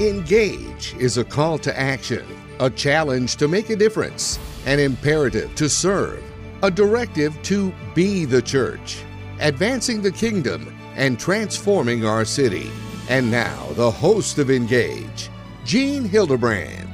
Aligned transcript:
Engage 0.00 0.94
is 1.00 1.18
a 1.18 1.24
call 1.24 1.58
to 1.58 1.76
action, 1.76 2.24
a 2.60 2.70
challenge 2.70 3.34
to 3.34 3.48
make 3.48 3.68
a 3.68 3.74
difference, 3.74 4.38
an 4.64 4.78
imperative 4.78 5.52
to 5.56 5.68
serve, 5.68 6.22
a 6.62 6.70
directive 6.70 7.36
to 7.42 7.72
be 7.96 8.24
the 8.24 8.40
church, 8.40 9.02
advancing 9.40 10.00
the 10.00 10.12
kingdom, 10.12 10.72
and 10.94 11.18
transforming 11.18 12.04
our 12.06 12.24
city. 12.24 12.70
And 13.08 13.28
now, 13.28 13.66
the 13.72 13.90
host 13.90 14.38
of 14.38 14.52
Engage, 14.52 15.30
Gene 15.64 16.08
Hildabrand. 16.08 16.86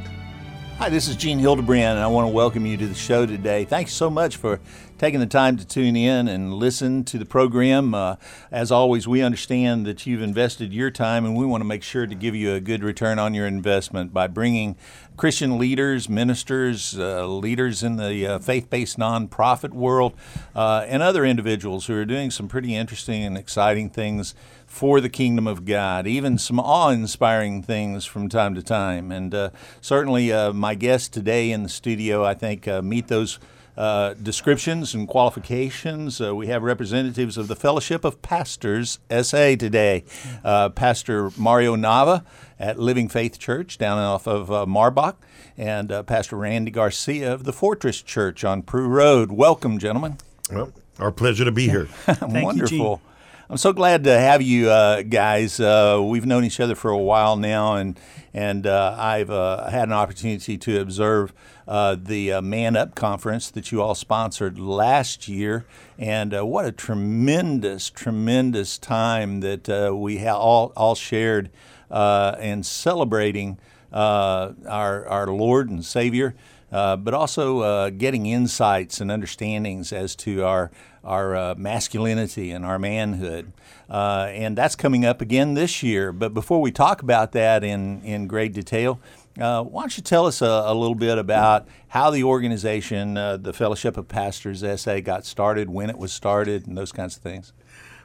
Hi, 0.78 0.88
this 0.88 1.06
is 1.06 1.14
Gene 1.14 1.38
Hildabrand, 1.38 1.96
and 1.96 1.98
I 1.98 2.06
want 2.06 2.24
to 2.24 2.32
welcome 2.32 2.64
you 2.64 2.78
to 2.78 2.86
the 2.86 2.94
show 2.94 3.26
today. 3.26 3.66
Thanks 3.66 3.92
so 3.92 4.08
much 4.08 4.36
for 4.36 4.60
taking 5.04 5.20
the 5.20 5.26
time 5.26 5.58
to 5.58 5.66
tune 5.66 5.96
in 5.96 6.26
and 6.28 6.54
listen 6.54 7.04
to 7.04 7.18
the 7.18 7.26
program. 7.26 7.92
Uh, 7.92 8.16
as 8.50 8.72
always, 8.72 9.06
we 9.06 9.20
understand 9.20 9.84
that 9.84 10.06
you've 10.06 10.22
invested 10.22 10.72
your 10.72 10.90
time, 10.90 11.26
and 11.26 11.36
we 11.36 11.44
want 11.44 11.60
to 11.60 11.66
make 11.66 11.82
sure 11.82 12.06
to 12.06 12.14
give 12.14 12.34
you 12.34 12.54
a 12.54 12.60
good 12.60 12.82
return 12.82 13.18
on 13.18 13.34
your 13.34 13.46
investment 13.46 14.14
by 14.14 14.26
bringing 14.26 14.74
Christian 15.18 15.58
leaders, 15.58 16.08
ministers, 16.08 16.98
uh, 16.98 17.26
leaders 17.26 17.82
in 17.82 17.96
the 17.96 18.26
uh, 18.26 18.38
faith 18.38 18.70
based 18.70 18.96
nonprofit 18.96 19.74
world, 19.74 20.14
uh, 20.56 20.86
and 20.88 21.02
other 21.02 21.26
individuals 21.26 21.84
who 21.84 21.94
are 21.94 22.06
doing 22.06 22.30
some 22.30 22.48
pretty 22.48 22.74
interesting 22.74 23.24
and 23.24 23.36
exciting 23.36 23.90
things 23.90 24.34
for 24.66 25.02
the 25.02 25.10
kingdom 25.10 25.46
of 25.46 25.66
God, 25.66 26.06
even 26.06 26.38
some 26.38 26.58
awe 26.58 26.88
inspiring 26.88 27.62
things 27.62 28.06
from 28.06 28.30
time 28.30 28.54
to 28.54 28.62
time. 28.62 29.12
And 29.12 29.34
uh, 29.34 29.50
certainly, 29.82 30.32
uh, 30.32 30.54
my 30.54 30.74
guests 30.74 31.08
today 31.08 31.50
in 31.50 31.62
the 31.62 31.68
studio, 31.68 32.24
I 32.24 32.32
think, 32.32 32.66
meet 32.82 33.08
those. 33.08 33.38
Uh, 33.76 34.14
descriptions 34.14 34.94
and 34.94 35.08
qualifications. 35.08 36.20
Uh, 36.20 36.34
we 36.34 36.46
have 36.46 36.62
representatives 36.62 37.36
of 37.36 37.48
the 37.48 37.56
Fellowship 37.56 38.04
of 38.04 38.22
Pastors 38.22 39.00
SA 39.10 39.56
today. 39.56 40.04
Uh, 40.44 40.68
Pastor 40.68 41.30
Mario 41.36 41.74
Nava 41.74 42.24
at 42.60 42.78
Living 42.78 43.08
Faith 43.08 43.38
Church 43.38 43.76
down 43.76 43.98
off 43.98 44.28
of 44.28 44.48
Marbach, 44.68 45.16
and 45.58 45.88
Pastor 46.06 46.36
Randy 46.36 46.70
Garcia 46.70 47.32
of 47.32 47.44
the 47.44 47.52
Fortress 47.52 48.00
Church 48.00 48.44
on 48.44 48.62
Prue 48.62 48.86
Road. 48.86 49.32
Welcome, 49.32 49.78
gentlemen. 49.78 50.18
Well, 50.52 50.72
our 50.98 51.10
pleasure 51.10 51.44
to 51.44 51.52
be 51.52 51.68
here. 51.68 51.88
Wonderful. 52.22 53.00
You, 53.04 53.13
I'm 53.50 53.58
so 53.58 53.74
glad 53.74 54.04
to 54.04 54.18
have 54.18 54.40
you 54.40 54.70
uh, 54.70 55.02
guys. 55.02 55.60
Uh, 55.60 56.00
we've 56.02 56.24
known 56.24 56.44
each 56.44 56.60
other 56.60 56.74
for 56.74 56.90
a 56.90 56.98
while 56.98 57.36
now, 57.36 57.74
and 57.74 58.00
and 58.32 58.66
uh, 58.66 58.96
I've 58.98 59.28
uh, 59.28 59.68
had 59.68 59.86
an 59.88 59.92
opportunity 59.92 60.56
to 60.56 60.80
observe 60.80 61.34
uh, 61.68 61.94
the 62.00 62.32
uh, 62.32 62.40
Man 62.40 62.74
Up 62.74 62.94
conference 62.94 63.50
that 63.50 63.70
you 63.70 63.82
all 63.82 63.94
sponsored 63.94 64.58
last 64.58 65.28
year, 65.28 65.66
and 65.98 66.32
what 66.32 66.64
a 66.64 66.72
tremendous, 66.72 67.90
tremendous 67.90 68.78
time 68.78 69.40
that 69.40 69.94
we 69.94 70.24
ha- 70.24 70.38
all 70.38 70.72
all 70.74 70.94
shared 70.94 71.50
and 71.90 72.64
celebrating 72.64 73.58
our 73.92 75.06
our 75.06 75.26
Lord 75.26 75.68
and 75.68 75.84
Savior. 75.84 76.34
but 76.70 77.12
also 77.12 77.90
getting 77.90 78.24
insights 78.24 79.02
and 79.02 79.10
understandings 79.10 79.92
as 79.92 80.16
to 80.16 80.44
our 80.44 80.70
our 81.04 81.36
uh, 81.36 81.54
masculinity 81.56 82.50
and 82.50 82.64
our 82.64 82.78
manhood. 82.78 83.52
Uh, 83.88 84.28
and 84.30 84.56
that's 84.56 84.74
coming 84.74 85.04
up 85.04 85.20
again 85.20 85.54
this 85.54 85.82
year. 85.82 86.12
But 86.12 86.32
before 86.32 86.60
we 86.60 86.72
talk 86.72 87.02
about 87.02 87.32
that 87.32 87.62
in, 87.62 88.02
in 88.02 88.26
great 88.26 88.52
detail, 88.52 88.98
uh, 89.38 89.62
why 89.62 89.82
don't 89.82 89.96
you 89.96 90.02
tell 90.02 90.26
us 90.26 90.40
a, 90.40 90.46
a, 90.46 90.74
little 90.74 90.94
bit 90.94 91.18
about 91.18 91.66
how 91.88 92.10
the 92.10 92.22
organization, 92.22 93.16
uh, 93.16 93.36
the 93.36 93.52
Fellowship 93.52 93.96
of 93.96 94.08
Pastors 94.08 94.64
SA, 94.80 95.00
got 95.00 95.26
started, 95.26 95.68
when 95.68 95.90
it 95.90 95.98
was 95.98 96.12
started, 96.12 96.66
and 96.66 96.78
those 96.78 96.92
kinds 96.92 97.16
of 97.16 97.22
things? 97.22 97.52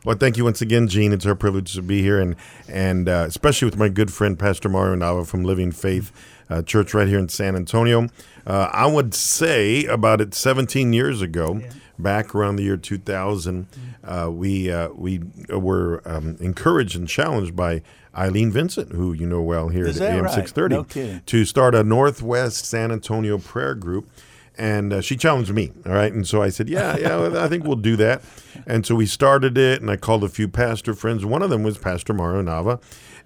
Well, 0.05 0.17
thank 0.17 0.38
you 0.38 0.44
once 0.44 0.61
again, 0.61 0.88
Gene. 0.88 1.11
It's 1.14 1.25
our 1.25 1.36
privilege 1.36 1.73
to 1.73 1.81
be 1.81 2.02
here, 2.02 2.20
and 2.20 2.36
and 2.67 3.09
uh, 3.09 3.25
especially 3.27 3.66
with 3.66 3.77
my 3.77 3.89
good 3.89 4.11
friend 4.11 4.39
Pastor 4.39 4.70
Mario 4.70 4.95
Nava 4.95 5.27
from 5.27 5.44
Living 5.44 5.72
Faith 5.72 6.11
uh, 6.50 6.61
Church 6.61 6.94
right 6.94 7.08
here 7.08 7.20
in 7.20 7.27
San 7.27 7.55
Antonio. 7.55 8.08
Uh, 8.47 8.70
I 8.72 8.88
would 8.88 9.14
say 9.14 9.86
about 9.86 10.22
it 10.22 10.33
17 10.33 10.94
years 10.94 11.22
ago, 11.22 11.60
yeah 11.61 11.70
back 11.99 12.33
around 12.33 12.55
the 12.55 12.64
year 12.64 12.77
2000, 12.77 13.67
uh, 14.04 14.30
we 14.32 14.71
uh, 14.71 14.89
we 14.89 15.21
were 15.49 16.02
um, 16.05 16.37
encouraged 16.39 16.95
and 16.95 17.08
challenged 17.08 17.55
by 17.55 17.82
Eileen 18.17 18.52
Vincent, 18.52 18.93
who 18.93 19.14
you 19.14 19.27
know 19.27 19.42
well 19.42 19.70
here 19.70 19.86
Is 19.86 20.02
at 20.02 20.14
AM 20.14 20.26
right? 20.26 20.33
630, 20.33 20.76
no 20.76 21.20
to 21.26 21.45
start 21.45 21.76
a 21.76 21.83
Northwest 21.83 22.65
San 22.65 22.92
Antonio 22.92 23.37
prayer 23.37 23.76
group. 23.76 24.10
And 24.58 24.92
uh, 24.92 24.99
she 24.99 25.15
challenged 25.15 25.54
me, 25.54 25.71
all 25.86 25.93
right. 25.93 26.11
And 26.11 26.27
so 26.27 26.42
I 26.42 26.49
said, 26.49 26.67
"Yeah, 26.67 26.98
yeah, 26.98 27.42
I 27.42 27.48
think 27.48 27.64
we'll 27.64 27.77
do 27.77 27.95
that." 27.95 28.21
And 28.67 28.86
so 28.86 28.93
we 28.93 29.05
started 29.05 29.58
it, 29.58 29.80
and 29.80 29.89
I 29.89 29.95
called 29.95 30.21
a 30.21 30.27
few 30.27 30.49
pastor 30.49 30.93
friends. 30.93 31.23
One 31.23 31.42
of 31.42 31.49
them 31.49 31.64
was 31.64 31.77
Pastor 31.77 32.11
Mario 32.14 32.42
Nava, 32.42 32.81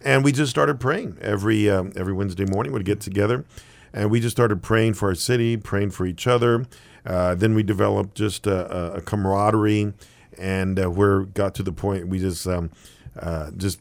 and 0.06 0.24
we 0.24 0.32
just 0.32 0.52
started 0.52 0.80
praying 0.80 1.18
every 1.22 1.72
um, 1.72 1.92
every 1.96 2.14
Wednesday 2.14 2.46
morning. 2.46 2.72
We'd 2.72 2.86
get 2.86 3.02
together, 3.02 3.46
and 3.92 4.12
we 4.12 4.20
just 4.20 4.36
started 4.36 4.62
praying 4.62 4.94
for 4.94 5.10
our 5.10 5.16
city, 5.16 5.58
praying 5.58 5.90
for 5.90 6.06
each 6.06 6.28
other. 6.28 6.68
Uh, 7.06 7.36
then 7.36 7.54
we 7.54 7.64
developed 7.64 8.16
just 8.16 8.48
a, 8.48 8.96
a 8.96 9.02
camaraderie, 9.02 9.94
and 10.38 10.80
uh, 10.80 10.90
we 10.90 11.26
got 11.34 11.54
to 11.56 11.64
the 11.64 11.72
point 11.72 12.08
we 12.08 12.20
just 12.20 12.48
um, 12.48 12.72
uh, 13.20 13.52
just 13.52 13.80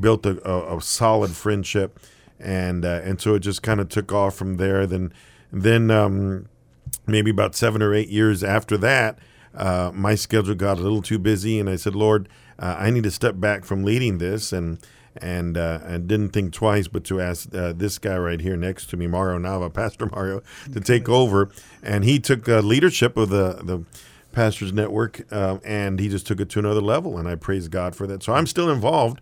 built 0.00 0.24
a, 0.24 0.48
a, 0.48 0.76
a, 0.76 0.80
solid 0.80 1.30
friendship, 1.32 2.00
and 2.40 2.84
uh, 2.84 3.00
and 3.04 3.20
so 3.20 3.34
it 3.34 3.40
just 3.40 3.62
kind 3.62 3.80
of 3.80 3.88
took 3.88 4.12
off 4.12 4.34
from 4.34 4.56
there. 4.56 4.86
Then 4.86 5.12
then 5.52 5.90
um, 5.90 6.48
maybe 7.06 7.30
about 7.30 7.54
seven 7.54 7.82
or 7.82 7.94
eight 7.94 8.08
years 8.08 8.42
after 8.42 8.78
that, 8.78 9.18
uh, 9.54 9.90
my 9.94 10.14
schedule 10.14 10.54
got 10.54 10.78
a 10.78 10.82
little 10.82 11.02
too 11.02 11.18
busy, 11.18 11.60
and 11.60 11.68
I 11.68 11.76
said, 11.76 11.94
Lord, 11.94 12.28
I 12.58 12.90
need 12.90 13.04
to 13.04 13.10
step 13.10 13.38
back 13.38 13.64
from 13.64 13.84
leading 13.84 14.18
this 14.18 14.52
and 14.52 14.78
and 15.16 15.56
uh, 15.56 15.80
and 15.84 16.06
didn't 16.08 16.30
think 16.30 16.52
twice 16.52 16.88
but 16.88 17.04
to 17.04 17.20
ask 17.20 17.54
uh, 17.54 17.72
this 17.72 17.98
guy 17.98 18.16
right 18.16 18.40
here 18.40 18.56
next 18.56 18.86
to 18.86 18.96
me, 18.96 19.06
Mario 19.06 19.38
Nava, 19.38 19.72
Pastor 19.74 20.06
Mario, 20.06 20.42
to 20.72 20.80
take 20.80 21.08
over, 21.08 21.50
and 21.82 22.04
he 22.04 22.18
took 22.18 22.48
uh, 22.48 22.60
leadership 22.60 23.16
of 23.16 23.28
the 23.28 23.60
the 23.62 23.84
pastors 24.32 24.72
network, 24.72 25.22
uh, 25.32 25.58
and 25.64 26.00
he 26.00 26.08
just 26.08 26.26
took 26.26 26.40
it 26.40 26.50
to 26.50 26.58
another 26.58 26.80
level, 26.80 27.18
and 27.18 27.28
I 27.28 27.36
praise 27.36 27.68
God 27.68 27.94
for 27.94 28.06
that. 28.08 28.22
So 28.22 28.32
I'm 28.32 28.46
still 28.46 28.68
involved. 28.68 29.20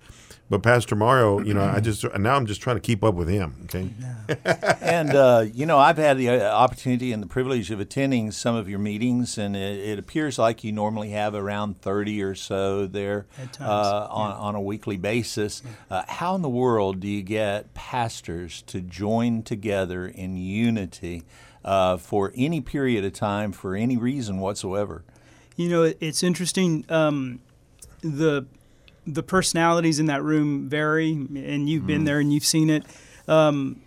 But 0.52 0.62
Pastor 0.62 0.94
Mario, 0.94 1.40
you 1.40 1.54
know, 1.54 1.64
I 1.64 1.80
just 1.80 2.04
now 2.18 2.34
I'm 2.34 2.44
just 2.44 2.60
trying 2.60 2.76
to 2.76 2.80
keep 2.80 3.02
up 3.02 3.14
with 3.14 3.26
him. 3.26 3.56
Okay. 3.64 3.88
and 4.82 5.08
uh, 5.14 5.46
you 5.50 5.64
know, 5.64 5.78
I've 5.78 5.96
had 5.96 6.18
the 6.18 6.28
uh, 6.28 6.54
opportunity 6.54 7.10
and 7.10 7.22
the 7.22 7.26
privilege 7.26 7.70
of 7.70 7.80
attending 7.80 8.30
some 8.32 8.54
of 8.54 8.68
your 8.68 8.78
meetings, 8.78 9.38
and 9.38 9.56
it, 9.56 9.78
it 9.80 9.98
appears 9.98 10.38
like 10.38 10.62
you 10.62 10.70
normally 10.70 11.08
have 11.08 11.34
around 11.34 11.80
30 11.80 12.22
or 12.22 12.34
so 12.34 12.86
there 12.86 13.24
uh, 13.62 14.06
on 14.10 14.30
yeah. 14.30 14.36
on 14.36 14.54
a 14.54 14.60
weekly 14.60 14.98
basis. 14.98 15.62
Yeah. 15.64 15.96
Uh, 15.96 16.04
how 16.06 16.34
in 16.34 16.42
the 16.42 16.50
world 16.50 17.00
do 17.00 17.08
you 17.08 17.22
get 17.22 17.72
pastors 17.72 18.60
to 18.66 18.82
join 18.82 19.42
together 19.42 20.06
in 20.06 20.36
unity 20.36 21.22
uh, 21.64 21.96
for 21.96 22.30
any 22.36 22.60
period 22.60 23.06
of 23.06 23.14
time 23.14 23.52
for 23.52 23.74
any 23.74 23.96
reason 23.96 24.38
whatsoever? 24.38 25.02
You 25.56 25.70
know, 25.70 25.94
it's 25.98 26.22
interesting. 26.22 26.84
Um, 26.90 27.40
the 28.02 28.44
the 29.06 29.22
personalities 29.22 29.98
in 29.98 30.06
that 30.06 30.22
room 30.22 30.68
vary, 30.68 31.12
and 31.12 31.68
you've 31.68 31.84
mm. 31.84 31.88
been 31.88 32.04
there 32.04 32.20
and 32.20 32.32
you've 32.32 32.44
seen 32.44 32.70
it. 32.70 32.84
Um, 33.28 33.80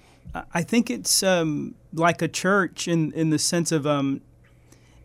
I 0.53 0.63
think 0.63 0.89
it's 0.89 1.23
um, 1.23 1.75
like 1.93 2.21
a 2.21 2.27
church 2.27 2.87
in 2.87 3.11
in 3.13 3.29
the 3.29 3.39
sense 3.39 3.71
of 3.71 3.87
um, 3.87 4.21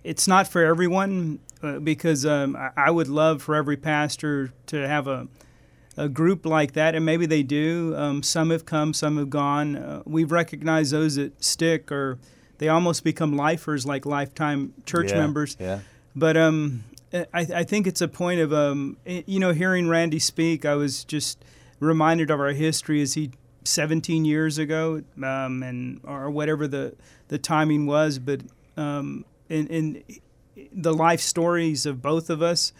it's 0.02 0.26
not 0.26 0.48
for 0.48 0.64
everyone 0.64 1.38
uh, 1.62 1.78
because 1.78 2.26
um, 2.26 2.56
I, 2.56 2.70
I, 2.76 2.90
would 2.90 3.08
love 3.08 3.42
for 3.42 3.54
every 3.54 3.76
pastor 3.76 4.52
to 4.66 4.88
have 4.88 5.06
a 5.06 5.28
a 5.96 6.08
group 6.08 6.46
like 6.46 6.72
that, 6.72 6.94
and 6.94 7.04
maybe 7.04 7.26
they 7.26 7.42
do. 7.42 7.94
Um, 7.96 8.22
some 8.22 8.50
have 8.50 8.64
come, 8.64 8.94
some 8.94 9.18
have 9.18 9.30
gone. 9.30 9.76
Uh, 9.76 10.02
we've 10.06 10.32
recognized 10.32 10.92
those 10.92 11.16
that 11.16 11.42
stick, 11.44 11.92
or 11.92 12.18
they 12.58 12.68
almost 12.68 13.04
become 13.04 13.36
lifers, 13.36 13.86
like 13.86 14.06
lifetime 14.06 14.72
church 14.86 15.10
yeah, 15.10 15.18
members. 15.18 15.56
Yeah. 15.60 15.80
But 16.16 16.36
um, 16.36 16.84
I, 17.12 17.26
I 17.34 17.64
think 17.64 17.86
it's 17.86 18.00
a 18.00 18.08
point 18.08 18.40
of 18.40 18.52
um, 18.52 18.96
you 19.04 19.40
know 19.40 19.52
hearing 19.52 19.88
Randy 19.88 20.18
speak. 20.18 20.64
I 20.64 20.74
was 20.74 21.04
just 21.04 21.44
reminded 21.80 22.30
of 22.30 22.40
our 22.40 22.52
history 22.52 23.02
as 23.02 23.14
he 23.14 23.32
17 23.64 24.24
years 24.24 24.58
ago, 24.58 25.02
um, 25.22 25.62
and 25.62 26.00
or 26.04 26.30
whatever 26.30 26.68
the 26.68 26.94
the 27.28 27.38
timing 27.38 27.86
was. 27.86 28.18
But 28.18 28.42
um, 28.76 29.24
in, 29.48 30.02
the 30.72 30.92
life 30.92 31.20
stories 31.20 31.86
of 31.86 32.02
both 32.02 32.30
of 32.30 32.42
us 32.42 32.72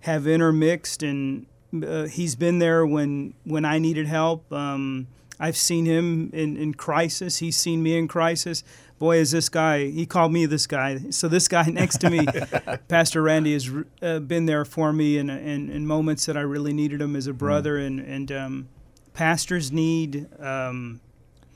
have 0.00 0.26
intermixed, 0.26 1.02
and 1.02 1.46
uh, 1.84 2.04
he's 2.04 2.36
been 2.36 2.58
there 2.58 2.86
when 2.86 3.34
when 3.44 3.64
I 3.64 3.78
needed 3.78 4.06
help. 4.06 4.52
Um, 4.52 5.08
I've 5.40 5.56
seen 5.56 5.86
him 5.86 6.30
in, 6.32 6.56
in 6.56 6.74
crisis. 6.74 7.38
He's 7.38 7.56
seen 7.56 7.82
me 7.82 7.98
in 7.98 8.06
crisis 8.06 8.62
boy, 9.02 9.16
is 9.16 9.32
this 9.32 9.48
guy, 9.48 9.86
he 9.86 10.06
called 10.06 10.32
me 10.32 10.46
this 10.46 10.68
guy. 10.68 10.96
So 11.10 11.26
this 11.26 11.48
guy 11.48 11.64
next 11.72 11.98
to 12.02 12.08
me, 12.08 12.24
Pastor 12.88 13.20
Randy, 13.20 13.52
has 13.52 13.68
uh, 14.00 14.20
been 14.20 14.46
there 14.46 14.64
for 14.64 14.92
me 14.92 15.18
in, 15.18 15.28
in, 15.28 15.68
in, 15.70 15.88
moments 15.88 16.24
that 16.26 16.36
I 16.36 16.42
really 16.42 16.72
needed 16.72 17.02
him 17.02 17.16
as 17.16 17.26
a 17.26 17.32
brother. 17.32 17.78
Mm. 17.78 17.86
And, 17.86 18.00
and 18.00 18.32
um, 18.32 18.68
pastors 19.12 19.72
need. 19.72 20.28
Um, 20.40 21.00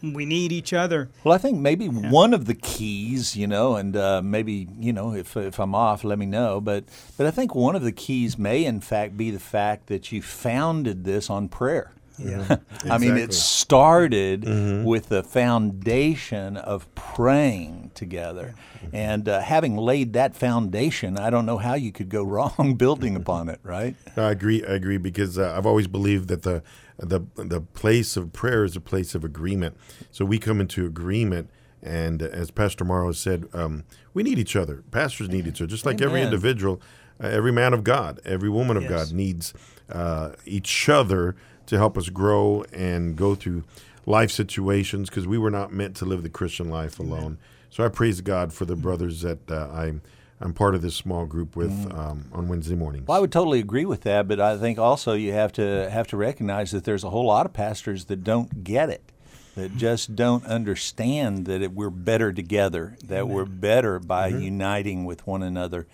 we 0.03 0.27
need 0.27 0.51
each 0.51 0.73
other. 0.73 1.09
Well, 1.23 1.35
I 1.35 1.39
think 1.39 1.59
maybe 1.59 1.87
yeah. 1.87 2.11
one 2.11 2.35
of 2.35 2.47
the 2.47 2.55
keys, 2.55 3.37
you 3.37 3.47
know, 3.47 3.77
and 3.77 3.97
uh, 3.97 4.21
maybe 4.23 4.69
you 4.79 4.93
know, 4.93 5.15
if 5.15 5.37
if 5.37 5.59
I'm 5.59 5.75
off, 5.75 6.05
let 6.05 6.19
me 6.19 6.27
know. 6.27 6.61
But 6.61 6.85
but 7.17 7.27
I 7.27 7.31
think 7.31 7.55
one 7.55 7.75
of 7.75 7.83
the 7.83 7.93
keys 7.93 8.37
may, 8.37 8.65
in 8.65 8.81
fact, 8.81 9.17
be 9.17 9.31
the 9.31 9.41
fact 9.41 9.87
that 9.87 10.13
you 10.13 10.21
founded 10.21 11.05
this 11.05 11.31
on 11.31 11.49
prayer. 11.49 11.93
Yeah. 12.19 12.57
I 12.91 12.99
mean, 12.99 13.17
it 13.17 13.33
started 13.35 14.45
with 14.85 15.09
the 15.09 15.23
foundation 15.23 16.57
of 16.57 16.93
praying 16.95 17.91
together. 17.95 18.55
And 18.93 19.29
uh, 19.29 19.41
having 19.41 19.77
laid 19.77 20.13
that 20.13 20.37
foundation, 20.37 21.19
I 21.19 21.31
don't 21.31 21.47
know 21.47 21.59
how 21.59 21.75
you 21.75 21.93
could 21.93 22.09
go 22.09 22.23
wrong 22.35 22.77
building 22.77 23.17
upon 23.17 23.49
it, 23.49 23.61
right? 23.63 23.97
I 24.17 24.31
agree. 24.31 24.65
I 24.65 24.75
agree 24.75 24.99
because 24.99 25.39
uh, 25.39 25.55
I've 25.57 25.67
always 25.67 25.87
believed 25.87 26.29
that 26.29 26.43
the 26.43 26.63
the 26.99 27.21
the 27.37 27.61
place 27.61 28.17
of 28.17 28.33
prayer 28.33 28.65
is 28.65 28.77
a 28.77 28.81
place 28.81 29.15
of 29.15 29.25
agreement. 29.25 29.77
So 30.11 30.25
we 30.25 30.39
come 30.39 30.61
into 30.61 30.87
agreement, 30.87 31.51
and 31.83 32.23
as 32.23 32.51
Pastor 32.51 32.85
Mario 32.85 33.13
said, 33.13 33.49
um, 33.53 33.85
we 34.15 34.23
need 34.23 34.39
each 34.39 34.57
other. 34.57 34.83
Pastors 34.91 35.29
need 35.29 35.47
each 35.47 35.61
other, 35.61 35.67
just 35.69 35.85
like 35.85 36.01
every 36.01 36.23
individual, 36.23 36.81
uh, 37.23 37.27
every 37.27 37.53
man 37.53 37.75
of 37.75 37.85
God, 37.85 38.21
every 38.25 38.49
woman 38.49 38.77
of 38.77 38.85
Yes. 38.85 39.09
God 39.09 39.17
needs 39.17 39.53
uh, 39.91 40.33
each 40.47 40.89
other 40.89 41.37
to 41.67 41.77
help 41.77 41.99
us 41.99 42.09
grow 42.09 42.65
and 42.73 43.17
go 43.17 43.35
through 43.35 43.65
life 44.07 44.31
situations 44.31 45.09
because 45.09 45.27
we 45.27 45.39
were 45.39 45.51
not 45.51 45.73
meant 45.73 45.97
to 45.97 46.05
live 46.05 46.23
the 46.23 46.29
Christian 46.29 46.71
life 46.71 46.99
alone. 46.99 47.39
So 47.71 47.85
I 47.85 47.89
praise 47.89 48.21
God 48.21 48.53
for 48.53 48.65
the 48.65 48.77
brothers 48.77 49.23
that 49.23 49.51
uh, 49.51 49.69
I'm. 49.73 50.03
I'm 50.39 50.53
part 50.53 50.75
of 50.75 50.83
this 50.83 50.95
small 50.95 51.25
group 51.25 51.57
with 51.57 51.73
um, 51.95 52.27
on 52.31 52.47
Wednesday 52.47 52.75
mornings. 52.75 53.07
Well, 53.07 53.17
I 53.17 53.21
would 53.23 53.33
totally 53.33 53.59
agree 53.59 53.87
with 53.87 54.03
that, 54.03 54.29
but 54.29 54.39
I 54.39 54.59
think 54.59 54.79
also 54.79 55.15
you 55.15 55.33
have 55.33 55.51
to 55.55 55.89
have 55.91 56.09
to 56.09 56.19
recognize 56.19 56.73
that 56.73 56.85
there's 56.85 57.05
a 57.05 57.09
whole 57.09 57.25
lot 57.25 57.47
of 57.47 57.55
pastors 57.55 58.05
that 58.05 58.23
don't 58.23 58.63
get 58.63 58.91
it, 58.91 59.13
that 59.55 59.79
just 59.79 60.15
don't 60.15 60.45
understand 60.45 61.47
that 61.47 61.63
it, 61.63 61.73
we're 61.73 61.89
better 61.89 62.35
together, 62.35 62.99
that 63.07 63.29
we're 63.29 63.47
better 63.47 63.99
by 63.99 64.27
uniting 64.29 65.07
with 65.07 65.27
one 65.27 65.43
another. 65.43 65.87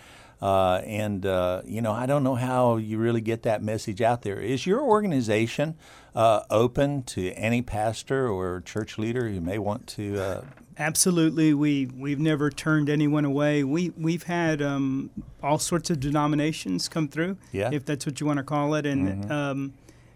Uh, 0.42 0.82
and 0.84 1.24
uh, 1.24 1.62
you 1.64 1.80
know, 1.80 1.92
I 1.92 2.04
don't 2.06 2.24
know 2.24 2.34
how 2.34 2.76
you 2.76 2.98
really 2.98 3.20
get 3.20 3.42
that 3.44 3.62
message 3.62 4.02
out 4.02 4.22
there. 4.22 4.40
Is 4.40 4.66
your 4.66 4.80
organization 4.82 5.76
uh, 6.16 6.40
open 6.50 7.04
to 7.04 7.30
any 7.34 7.62
pastor 7.62 8.28
or 8.28 8.60
church 8.60 8.98
leader 8.98 9.28
who 9.28 9.40
may 9.40 9.58
want 9.58 9.86
to? 9.88 10.18
Uh, 10.20 10.40
Absolutely, 10.78 11.54
we 11.54 11.86
we've 11.86 12.18
never 12.18 12.50
turned 12.50 12.88
anyone 12.88 13.24
away. 13.24 13.62
We 13.62 13.90
we've 13.90 14.24
had 14.24 14.60
um, 14.60 15.10
all 15.42 15.58
sorts 15.58 15.90
of 15.90 16.00
denominations 16.00 16.88
come 16.88 17.06
through, 17.08 17.36
Yeah. 17.52 17.70
if 17.72 17.84
that's 17.84 18.04
what 18.04 18.20
you 18.20 18.26
want 18.26 18.38
to 18.38 18.42
call 18.42 18.74
it. 18.74 18.84
And 18.86 19.30
um, 19.30 19.74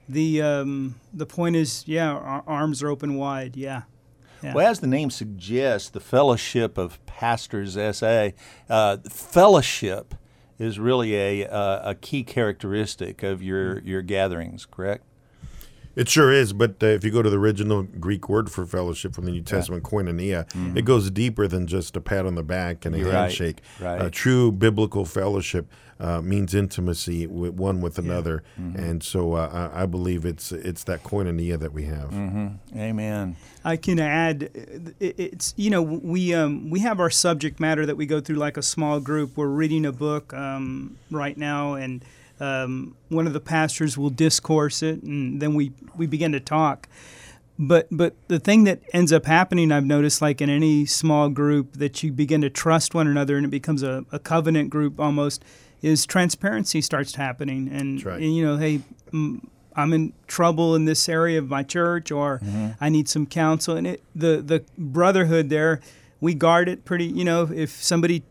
the 0.09 0.43
um, 0.43 0.97
the 1.15 1.27
point 1.27 1.55
is, 1.57 1.85
yeah, 1.87 2.11
our 2.11 2.43
arms 2.49 2.83
are 2.83 2.89
open 2.89 3.15
wide. 3.17 3.55
Yeah, 3.57 3.83
yeah. 4.43 4.55
Well, 4.55 4.71
as 4.71 4.81
the 4.81 4.87
name 4.87 5.11
suggests, 5.11 5.89
the 5.89 6.01
Fellowship 6.01 6.79
of 6.79 7.05
Pastors 7.07 7.75
SA, 7.97 8.31
uh, 8.69 8.99
fellowship 9.09 10.15
is 10.59 10.79
really 10.79 11.15
a, 11.15 11.49
uh, 11.49 11.91
a 11.91 11.95
key 11.95 12.23
characteristic 12.25 13.23
of 13.23 13.43
your, 13.43 13.81
your 13.81 14.03
gatherings, 14.03 14.67
correct? 14.67 15.05
It 15.97 16.09
sure 16.11 16.31
is, 16.31 16.53
but 16.53 16.83
uh, 16.83 16.87
if 16.87 17.05
you 17.05 17.11
go 17.11 17.23
to 17.23 17.31
the 17.31 17.39
original 17.39 17.83
Greek 17.83 18.29
word 18.29 18.53
for 18.53 18.67
fellowship 18.67 19.15
from 19.15 19.25
the 19.25 19.31
New 19.33 19.41
Testament, 19.43 19.83
koinonia, 19.83 20.47
it 20.77 20.85
goes 20.85 21.11
deeper 21.11 21.49
than 21.49 21.67
just 21.67 21.97
a 21.97 22.01
pat 22.03 22.27
on 22.27 22.35
the 22.35 22.43
back 22.43 22.85
and 22.85 22.95
a 22.95 22.99
Mm-hmm. 22.99 23.07
You're 23.07 23.15
right, 23.15 23.21
handshake. 23.23 23.61
right. 23.81 24.01
Uh, 24.03 24.11
true 24.13 24.53
biblical 24.53 25.05
fellowship 25.07 25.67
uh, 25.99 26.21
means 26.21 26.55
intimacy 26.55 27.27
with 27.27 27.55
one 27.55 27.81
with 27.81 27.99
another, 27.99 28.43
Mm-hmm. 28.61 28.79
and 28.79 29.03
so 29.03 29.33
uh, 29.33 29.71
I 29.75 29.83
I 29.85 29.87
believe 29.87 30.27
it's 30.27 30.53
it's 30.53 30.85
that 30.85 31.03
koinonia 31.03 31.59
that 31.59 31.73
we 31.73 31.85
have. 31.85 32.11
Mm-hmm. 32.11 32.79
Amen. 32.79 33.37
I 33.65 33.77
can 33.79 33.99
add, 33.99 34.51
uh, 34.55 34.91
it's 35.01 35.55
you 35.57 35.71
know 35.71 35.81
we 35.81 36.35
um, 36.35 36.69
we 36.69 36.81
have 36.81 37.01
our 37.01 37.09
subject 37.11 37.59
matter 37.59 37.87
that 37.87 37.97
we 37.97 38.05
go 38.05 38.21
through 38.21 38.37
like 38.37 38.59
a 38.59 38.63
small 38.63 39.01
group. 39.01 39.39
We're 39.39 39.47
reading 39.49 39.87
a 39.87 39.93
book 39.93 40.35
um, 40.35 40.99
right 41.11 41.39
now, 41.39 41.73
and 41.75 42.05
um, 42.41 42.97
one 43.09 43.27
of 43.27 43.33
the 43.33 43.41
pastors 43.41 43.97
will 43.97 44.11
discourse 44.11 44.83
it, 44.83 45.03
and 45.03 45.41
then 45.41 45.55
we 45.55 45.73
we 45.97 46.07
begin 46.07 46.33
to 46.33 46.41
talk. 46.41 46.89
But 47.59 47.89
but 47.91 48.15
the 48.29 48.39
thing 48.39 48.65
that 48.65 48.81
ends 48.93 49.13
up 49.13 49.25
happening, 49.25 49.73
I've 49.73 49.87
noticed, 49.87 50.21
like 50.21 50.41
in 50.41 50.51
any 50.51 50.85
small 50.87 51.29
group, 51.31 51.75
that 51.75 52.03
you 52.03 52.13
begin 52.13 52.43
to 52.43 52.51
trust 52.51 52.95
one 52.95 53.07
another, 53.07 53.37
and 53.37 53.47
it 53.47 53.51
becomes 53.51 53.83
a, 53.83 54.05
a 54.13 54.19
covenant 54.19 54.71
group 54.71 55.01
almost. 55.01 55.45
Is 55.83 56.07
transparency 56.07 56.81
starts 56.81 57.15
happening, 57.15 57.69
and, 57.71 58.03
right. 58.05 58.21
and 58.21 58.35
you 58.35 58.45
know, 58.45 58.57
hey, 58.57 58.81
I'm 59.13 59.93
in 59.93 60.15
trouble 60.27 60.75
in 60.75 60.87
this 60.87 61.07
area 61.09 61.39
of 61.39 61.49
my 61.49 61.63
church, 61.63 62.11
or 62.11 62.41
I 62.81 62.89
need 62.89 63.09
some 63.09 63.27
counsel. 63.27 63.77
And 63.77 63.87
it, 63.87 64.03
the 64.15 64.43
the 64.43 64.65
brotherhood 64.79 65.51
there, 65.51 65.81
we 66.21 66.35
guard 66.35 66.69
it 66.69 66.85
pretty. 66.87 67.05
You 67.05 67.25
know, 67.25 67.51
if 67.55 67.71
somebody 67.71 68.23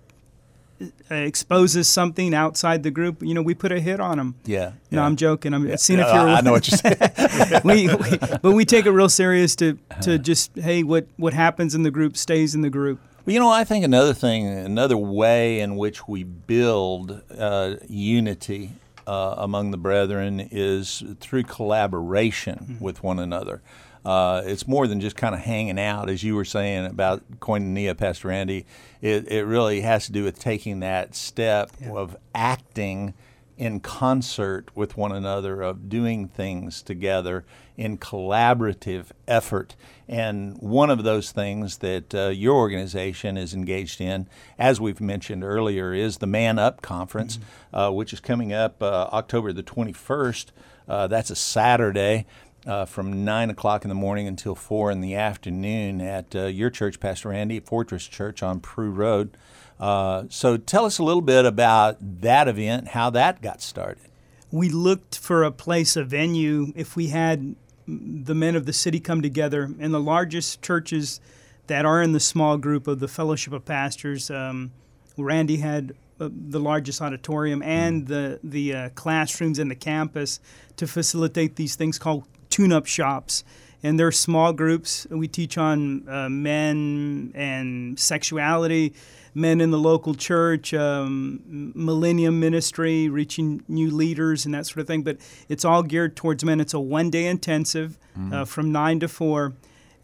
exposes 1.09 1.87
something 1.87 2.33
outside 2.33 2.83
the 2.83 2.91
group, 2.91 3.21
you 3.21 3.33
know, 3.33 3.41
we 3.41 3.53
put 3.53 3.71
a 3.71 3.79
hit 3.79 3.99
on 3.99 4.17
them. 4.17 4.35
Yeah. 4.45 4.73
No, 4.91 4.99
yeah. 4.99 5.05
I'm 5.05 5.15
joking. 5.15 5.53
I'm 5.53 5.77
seeing 5.77 5.99
if 5.99 6.07
Yeah, 6.07 6.21
you're. 6.25 6.29
I 6.37 6.41
know 6.41 6.51
what 6.51 6.69
you're 6.69 6.77
saying. 6.77 7.61
we, 7.63 7.87
we, 7.87 8.17
but 8.41 8.51
we 8.51 8.65
take 8.65 8.85
it 8.85 8.91
real 8.91 9.09
serious 9.09 9.55
to 9.57 9.77
to 10.01 10.17
just 10.17 10.55
hey, 10.55 10.83
what 10.83 11.07
what 11.17 11.33
happens 11.33 11.75
in 11.75 11.83
the 11.83 11.91
group 11.91 12.17
stays 12.17 12.55
in 12.55 12.61
the 12.61 12.69
group. 12.69 12.99
Well, 13.25 13.33
you 13.33 13.39
know, 13.39 13.49
I 13.49 13.63
think 13.63 13.83
another 13.83 14.13
thing, 14.13 14.47
another 14.47 14.97
way 14.97 15.59
in 15.59 15.77
which 15.77 16.07
we 16.07 16.23
build 16.23 17.23
uh, 17.35 17.75
unity 17.87 18.73
uh, 19.07 19.35
among 19.37 19.71
the 19.71 19.77
brethren 19.77 20.47
is 20.51 21.03
through 21.19 21.43
collaboration 21.43 22.77
with 22.79 23.01
one 23.03 23.19
another. 23.19 23.61
Uh, 24.05 24.43
it's 24.45 24.67
more 24.67 24.87
than 24.87 25.01
just 25.01 25.15
kind 25.15 25.33
of 25.33 25.41
hanging 25.41 25.79
out, 25.79 26.09
as 26.09 26.23
you 26.23 26.35
were 26.35 26.45
saying 26.45 26.85
about 26.85 27.23
koinonia, 27.39 27.97
Pastor 27.97 28.27
Randy. 28.27 28.65
It, 29.01 29.27
it 29.31 29.45
really 29.45 29.81
has 29.81 30.05
to 30.05 30.11
do 30.11 30.23
with 30.23 30.37
taking 30.39 30.79
that 30.81 31.15
step 31.15 31.71
of 31.89 32.15
acting 32.33 33.15
in 33.57 33.79
concert 33.79 34.69
with 34.75 34.97
one 34.97 35.11
another, 35.11 35.61
of 35.61 35.87
doing 35.89 36.27
things 36.27 36.81
together 36.81 37.45
in 37.77 37.97
collaborative 37.97 39.07
effort. 39.27 39.75
And 40.07 40.57
one 40.57 40.89
of 40.89 41.03
those 41.03 41.31
things 41.31 41.77
that 41.77 42.13
uh, 42.13 42.27
your 42.27 42.55
organization 42.55 43.37
is 43.37 43.53
engaged 43.53 44.01
in, 44.01 44.27
as 44.59 44.79
we've 44.79 45.01
mentioned 45.01 45.43
earlier, 45.43 45.93
is 45.93 46.17
the 46.17 46.27
Man 46.27 46.59
Up 46.59 46.81
Conference, 46.81 47.39
uh, 47.73 47.91
which 47.91 48.13
is 48.13 48.19
coming 48.19 48.53
up 48.53 48.83
uh, 48.83 49.09
October 49.13 49.53
the 49.53 49.63
21st. 49.63 50.47
Uh, 50.87 51.07
that's 51.07 51.29
a 51.29 51.35
Saturday. 51.35 52.25
Uh, 52.65 52.83
from 52.83 53.23
9 53.23 53.51
o'clock 53.51 53.83
in 53.85 53.89
the 53.89 53.95
morning 53.95 54.27
until 54.27 54.55
4 54.55 54.89
in 54.89 55.01
the 55.01 55.13
afternoon 55.13 56.01
at 56.01 56.35
uh, 56.35 56.45
your 56.45 56.71
church, 56.71 56.99
Pastor 56.99 57.29
Randy, 57.29 57.59
Fortress 57.59 58.07
Church 58.07 58.41
on 58.41 58.59
Prue 58.59 58.89
Road. 58.89 59.37
Uh, 59.79 60.23
so 60.29 60.57
tell 60.57 60.85
us 60.85 60.97
a 60.97 61.03
little 61.03 61.21
bit 61.21 61.45
about 61.45 61.97
that 62.21 62.47
event, 62.47 62.89
how 62.89 63.11
that 63.11 63.41
got 63.41 63.61
started. 63.61 64.03
we 64.51 64.69
looked 64.69 65.17
for 65.17 65.43
a 65.43 65.51
place, 65.51 65.95
a 65.95 66.03
venue, 66.03 66.71
if 66.75 66.95
we 66.95 67.07
had 67.09 67.55
the 67.87 68.33
men 68.33 68.55
of 68.55 68.65
the 68.65 68.73
city 68.73 68.99
come 68.99 69.21
together. 69.21 69.69
And 69.79 69.93
the 69.93 69.99
largest 69.99 70.61
churches 70.61 71.19
that 71.67 71.85
are 71.85 72.01
in 72.01 72.13
the 72.13 72.19
small 72.19 72.57
group 72.57 72.87
of 72.87 72.99
the 72.99 73.07
Fellowship 73.07 73.53
of 73.53 73.65
Pastors, 73.65 74.31
um, 74.31 74.71
Randy 75.17 75.57
had 75.57 75.93
uh, 76.19 76.29
the 76.31 76.59
largest 76.59 77.01
auditorium 77.01 77.61
and 77.61 78.07
the, 78.07 78.39
the 78.43 78.73
uh, 78.73 78.89
classrooms 78.95 79.59
in 79.59 79.67
the 79.67 79.75
campus 79.75 80.39
to 80.77 80.87
facilitate 80.87 81.57
these 81.57 81.75
things 81.75 81.99
called 81.99 82.23
tune 82.55 82.71
up 82.71 82.85
shops. 82.85 83.43
And 83.83 83.99
they're 83.99 84.11
small 84.11 84.53
groups. 84.53 85.05
We 85.11 85.27
teach 85.27 85.57
on 85.57 86.07
uh, 86.09 86.29
men 86.29 87.33
and 87.35 87.99
sexuality, 87.99 88.95
men 89.35 89.61
in 89.61 89.69
the 89.69 89.77
local 89.77 90.15
church, 90.15 90.73
um, 90.73 91.41
millennium 91.75 92.39
ministry, 92.39 93.09
reaching 93.09 93.63
new 93.67 93.91
leaders, 93.91 94.45
and 94.45 94.55
that 94.55 94.65
sort 94.65 94.79
of 94.79 94.87
thing. 94.87 95.03
But 95.03 95.17
it's 95.49 95.65
all 95.65 95.83
geared 95.83 96.15
towards 96.15 96.43
men. 96.43 96.59
It's 96.59 96.73
a 96.73 96.79
one 96.79 97.09
day 97.11 97.27
intensive 97.27 97.99
uh, 98.31 98.45
from 98.45 98.71
9 98.71 99.01
to 99.01 99.07
4. 99.07 99.53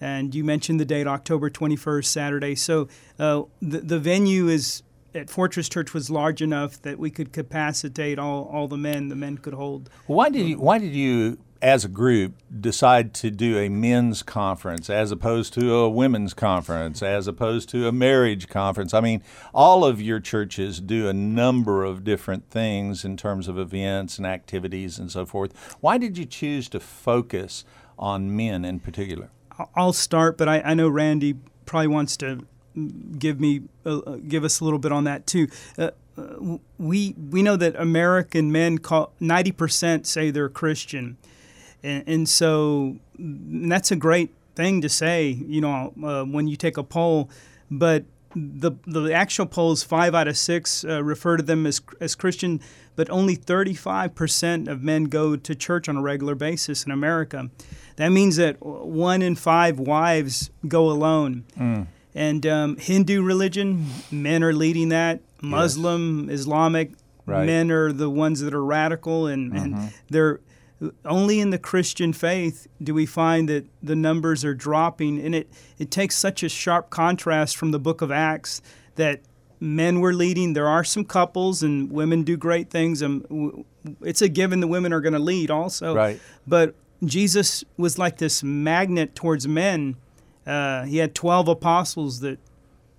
And 0.01 0.35
you 0.35 0.43
mentioned 0.43 0.79
the 0.79 0.85
date, 0.85 1.07
October 1.07 1.49
21st, 1.49 2.05
Saturday. 2.05 2.55
So 2.55 2.87
uh, 3.17 3.43
the, 3.61 3.79
the 3.79 3.99
venue 3.99 4.47
is 4.47 4.83
at 5.15 5.29
Fortress 5.29 5.69
Church 5.69 5.93
was 5.93 6.09
large 6.09 6.41
enough 6.41 6.81
that 6.81 6.99
we 6.99 7.09
could 7.09 7.33
capacitate 7.33 8.19
all, 8.19 8.49
all 8.51 8.67
the 8.67 8.77
men 8.77 9.09
the 9.09 9.15
men 9.15 9.37
could 9.37 9.53
hold. 9.53 9.89
Why 10.07 10.29
did 10.29 10.47
you, 10.47 10.59
why 10.59 10.77
did 10.77 10.93
you, 10.93 11.37
as 11.61 11.85
a 11.85 11.89
group, 11.89 12.33
decide 12.59 13.13
to 13.15 13.29
do 13.29 13.57
a 13.57 13.69
men's 13.69 14.23
conference 14.23 14.89
as 14.89 15.11
opposed 15.11 15.53
to 15.53 15.75
a 15.75 15.89
women's 15.89 16.33
conference, 16.33 17.03
as 17.03 17.27
opposed 17.27 17.69
to 17.69 17.87
a 17.87 17.91
marriage 17.91 18.47
conference? 18.47 18.93
I 18.93 19.01
mean, 19.01 19.21
all 19.53 19.85
of 19.85 20.01
your 20.01 20.19
churches 20.19 20.79
do 20.79 21.07
a 21.07 21.13
number 21.13 21.83
of 21.83 22.03
different 22.03 22.49
things 22.49 23.05
in 23.05 23.17
terms 23.17 23.47
of 23.47 23.59
events 23.59 24.17
and 24.17 24.25
activities 24.25 24.97
and 24.97 25.11
so 25.11 25.25
forth. 25.25 25.75
Why 25.81 25.97
did 25.97 26.17
you 26.17 26.25
choose 26.25 26.67
to 26.69 26.79
focus 26.79 27.63
on 27.97 28.35
men 28.35 28.65
in 28.65 28.79
particular? 28.79 29.29
I'll 29.75 29.93
start, 29.93 30.37
but 30.37 30.49
I, 30.49 30.61
I 30.61 30.73
know 30.73 30.89
Randy 30.89 31.35
probably 31.65 31.87
wants 31.87 32.17
to 32.17 32.45
give 33.17 33.39
me 33.39 33.63
uh, 33.85 34.17
give 34.27 34.43
us 34.43 34.59
a 34.59 34.63
little 34.63 34.79
bit 34.79 34.91
on 34.91 35.03
that 35.03 35.27
too. 35.27 35.47
Uh, 35.77 35.91
uh, 36.17 36.57
we 36.77 37.13
we 37.29 37.43
know 37.43 37.55
that 37.55 37.75
American 37.75 38.51
men 38.51 38.77
call 38.77 39.13
ninety 39.19 39.51
percent 39.51 40.07
say 40.07 40.31
they're 40.31 40.49
Christian, 40.49 41.17
and, 41.83 42.03
and 42.07 42.29
so 42.29 42.97
and 43.17 43.71
that's 43.71 43.91
a 43.91 43.95
great 43.95 44.31
thing 44.55 44.81
to 44.81 44.89
say. 44.89 45.29
You 45.29 45.61
know, 45.61 45.93
uh, 46.03 46.23
when 46.23 46.47
you 46.47 46.55
take 46.55 46.77
a 46.77 46.83
poll, 46.83 47.29
but 47.69 48.05
the 48.35 48.71
the 48.87 49.11
actual 49.13 49.45
polls, 49.45 49.83
five 49.83 50.15
out 50.15 50.27
of 50.27 50.37
six 50.37 50.85
uh, 50.85 51.03
refer 51.03 51.37
to 51.37 51.43
them 51.43 51.65
as 51.65 51.81
as 51.99 52.15
Christian, 52.15 52.61
but 52.95 53.09
only 53.09 53.35
35 53.35 54.15
percent 54.15 54.67
of 54.67 54.81
men 54.81 55.05
go 55.05 55.35
to 55.35 55.55
church 55.55 55.89
on 55.89 55.97
a 55.97 56.01
regular 56.01 56.35
basis 56.35 56.85
in 56.85 56.91
America. 56.91 57.49
That 57.97 58.09
means 58.09 58.37
that 58.37 58.63
one 58.65 59.21
in 59.21 59.35
five 59.35 59.79
wives 59.79 60.49
go 60.67 60.89
alone. 60.89 61.43
Mm. 61.59 61.87
And 62.13 62.45
um, 62.45 62.77
Hindu 62.77 63.21
religion, 63.21 63.85
men 64.11 64.43
are 64.43 64.53
leading 64.53 64.89
that. 64.89 65.21
Muslim, 65.41 66.29
Islamic, 66.29 66.91
Right. 67.25 67.45
men 67.45 67.71
are 67.71 67.91
the 67.93 68.09
ones 68.09 68.41
that 68.41 68.53
are 68.53 68.65
radical, 68.65 69.27
and, 69.27 69.53
and 69.53 69.93
they're 70.09 70.39
only 71.05 71.39
in 71.39 71.51
the 71.51 71.59
Christian 71.59 72.13
faith 72.13 72.67
do 72.81 72.93
we 72.93 73.05
find 73.05 73.47
that 73.49 73.65
the 73.83 73.95
numbers 73.95 74.43
are 74.43 74.53
dropping, 74.53 75.19
and 75.19 75.35
it 75.35 75.49
it 75.77 75.91
takes 75.91 76.15
such 76.15 76.43
a 76.43 76.49
sharp 76.49 76.89
contrast 76.89 77.57
from 77.57 77.71
the 77.71 77.79
Book 77.79 78.01
of 78.01 78.11
Acts 78.11 78.61
that 78.95 79.21
men 79.59 79.99
were 79.99 80.13
leading. 80.13 80.53
There 80.53 80.67
are 80.67 80.83
some 80.83 81.05
couples, 81.05 81.61
and 81.63 81.91
women 81.91 82.23
do 82.23 82.35
great 82.35 82.69
things, 82.69 83.01
and 83.01 83.65
it's 84.01 84.21
a 84.21 84.29
given 84.29 84.59
the 84.59 84.67
women 84.67 84.91
are 84.93 85.01
going 85.01 85.13
to 85.13 85.19
lead 85.19 85.51
also. 85.51 85.95
Right. 85.95 86.19
But 86.47 86.75
Jesus 87.03 87.63
was 87.77 87.97
like 87.97 88.17
this 88.17 88.43
magnet 88.43 89.15
towards 89.15 89.47
men. 89.47 89.97
Uh, 90.45 90.85
he 90.85 90.97
had 90.97 91.13
twelve 91.13 91.47
apostles 91.47 92.19
that 92.21 92.39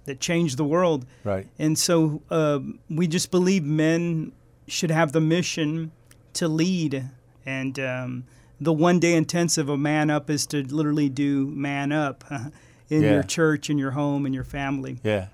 that 0.04 0.20
changed 0.20 0.56
the 0.56 0.64
world. 0.64 1.06
Right. 1.24 1.46
And 1.58 1.78
so 1.78 2.22
uh, 2.30 2.60
we 2.88 3.06
just 3.06 3.30
believe 3.30 3.64
men 3.64 4.32
should 4.66 4.90
have 4.90 5.12
the 5.12 5.20
mission 5.20 5.92
to 6.34 6.48
lead. 6.48 7.10
And 7.46 7.78
um, 7.80 8.24
the 8.60 8.72
one 8.72 8.98
day 9.00 9.14
intensive 9.14 9.68
of 9.68 9.78
Man 9.78 10.10
Up 10.10 10.30
is 10.30 10.46
to 10.48 10.62
literally 10.62 11.08
do 11.08 11.46
man 11.48 11.92
up 11.92 12.24
in 12.88 13.02
Yeah. 13.02 13.12
your 13.14 13.22
church, 13.22 13.68
in 13.70 13.78
your 13.78 13.92
home, 13.92 14.26
in 14.26 14.32
your 14.32 14.44
family. 14.44 14.98
Yeah. 15.02 15.26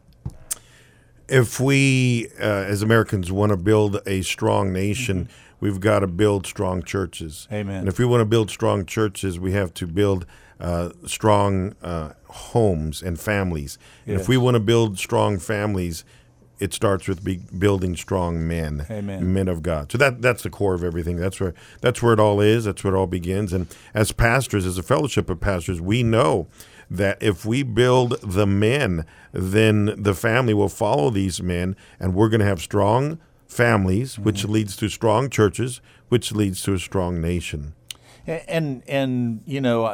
if 1.29 1.61
we 1.61 2.29
uh, 2.41 2.43
as 2.45 2.83
Americans 2.83 3.31
want 3.31 3.51
to 3.51 3.57
build 3.57 4.01
a 4.07 4.23
strong 4.23 4.73
nation, 4.73 5.29
we've 5.61 5.81
got 5.81 5.99
to 6.01 6.07
build 6.07 6.47
strong 6.47 6.83
churches. 6.83 7.47
Amen. 7.53 7.81
And 7.81 7.89
if 7.89 7.99
we 7.99 8.05
want 8.07 8.21
to 8.23 8.25
build 8.25 8.51
strong 8.51 8.87
churches, 8.87 9.39
we 9.39 9.53
have 9.53 9.75
to 9.75 9.87
build 9.87 10.25
uh, 10.61 10.91
strong 11.07 11.75
uh, 11.83 12.13
homes 12.29 13.03
and 13.03 13.19
families. 13.21 13.79
And 14.07 14.19
if 14.19 14.27
we 14.29 14.37
want 14.37 14.55
to 14.55 14.61
build 14.61 14.99
strong 14.99 15.39
families, 15.39 16.05
it 16.59 16.75
starts 16.75 17.07
with 17.07 17.25
be 17.25 17.37
building 17.37 17.97
strong 17.97 18.47
men, 18.47 18.87
Amen. 18.91 19.33
men 19.33 19.49
of 19.49 19.63
God. 19.63 19.93
So 19.93 19.99
that 19.99 20.23
that's 20.23 20.43
the 20.43 20.51
core 20.51 20.75
of 20.75 20.85
everything. 20.85 21.17
That's 21.17 21.41
where 21.41 21.55
that's 21.81 22.03
where 22.03 22.13
it 22.13 22.21
all 22.21 22.41
is. 22.41 22.65
That's 22.65 22.83
where 22.83 22.95
it 22.95 22.99
all 22.99 23.07
begins. 23.07 23.53
And 23.53 23.67
as 23.95 24.13
pastors, 24.13 24.67
as 24.67 24.79
a 24.79 24.83
fellowship 24.83 25.31
of 25.31 25.41
pastors, 25.41 25.81
we 25.81 26.03
know 26.03 26.49
that 26.91 27.23
if 27.23 27.45
we 27.45 27.63
build 27.63 28.21
the 28.23 28.47
men, 28.47 29.05
then 29.33 29.95
the 29.97 30.15
family 30.15 30.55
will 30.55 30.69
follow 30.69 31.11
these 31.11 31.43
men, 31.43 31.77
and 32.01 32.15
we're 32.15 32.29
going 32.29 32.41
to 32.41 32.47
have 32.47 32.61
strong 32.61 33.19
families, 33.47 34.19
which 34.19 34.43
mm-hmm. 34.43 34.53
leads 34.53 34.77
to 34.77 34.89
strong 34.89 35.29
churches, 35.31 35.81
which 36.09 36.33
leads 36.33 36.63
to 36.63 36.75
a 36.75 36.79
strong 36.79 37.21
nation. 37.21 37.75
And 38.27 38.83
and 38.87 39.41
you 39.47 39.61
know, 39.61 39.87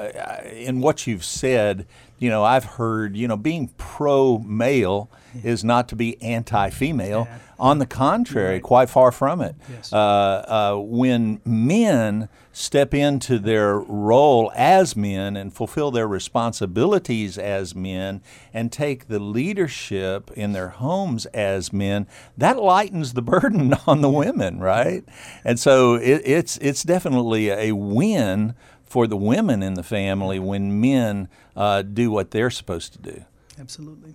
in 0.53 0.81
what 0.81 1.07
you've 1.07 1.25
said, 1.25 1.87
you 2.19 2.31
know, 2.31 2.45
I've 2.45 2.65
heard, 2.65 3.17
you 3.17 3.29
know, 3.29 3.37
being 3.37 3.69
pro 3.77 4.39
male 4.39 5.11
is 5.43 5.65
not 5.65 5.89
to 5.89 5.97
be 5.97 6.21
anti 6.23 6.71
female. 6.71 7.27
Yeah. 7.29 7.39
On 7.57 7.79
the 7.79 7.87
contrary, 7.87 8.59
quite 8.59 8.91
far 8.91 9.13
from 9.13 9.41
it. 9.41 9.55
Yes. 9.71 9.93
Uh, 9.93 9.97
uh, 9.97 10.77
when 10.77 11.41
men 11.45 12.29
step 12.53 12.93
into 12.93 13.39
their 13.39 13.79
role 13.79 14.51
as 14.57 14.97
men 14.97 15.37
and 15.37 15.53
fulfill 15.53 15.93
their 15.93 16.07
responsibilities 16.07 17.39
as 17.39 17.75
men 17.75 18.23
and 18.53 18.73
take 18.73 19.07
the 19.07 19.21
leadership 19.21 20.33
in 20.33 20.53
their 20.53 20.71
homes 20.71 21.27
as 21.27 21.73
men, 21.73 22.09
that 22.37 22.57
lightens 22.57 23.13
the 23.13 23.23
burden 23.35 23.73
on 23.87 24.01
the 24.01 24.11
women, 24.11 24.59
right? 24.59 25.05
And 25.45 25.59
so 25.59 25.95
it, 25.95 26.23
it's 26.25 26.59
it's 26.59 26.83
definitely 26.83 27.51
a 27.51 27.71
win 27.73 28.55
for 28.95 29.09
the 29.09 29.17
women 29.17 29.61
in 29.61 29.75
the 29.75 29.83
family 29.83 30.39
when 30.39 30.81
men 30.81 31.29
uh, 31.57 31.83
do 31.83 32.13
what 32.13 32.31
they're 32.31 32.49
supposed 32.49 32.93
to 32.93 33.01
do. 33.01 33.25
Absolutely. 33.59 34.15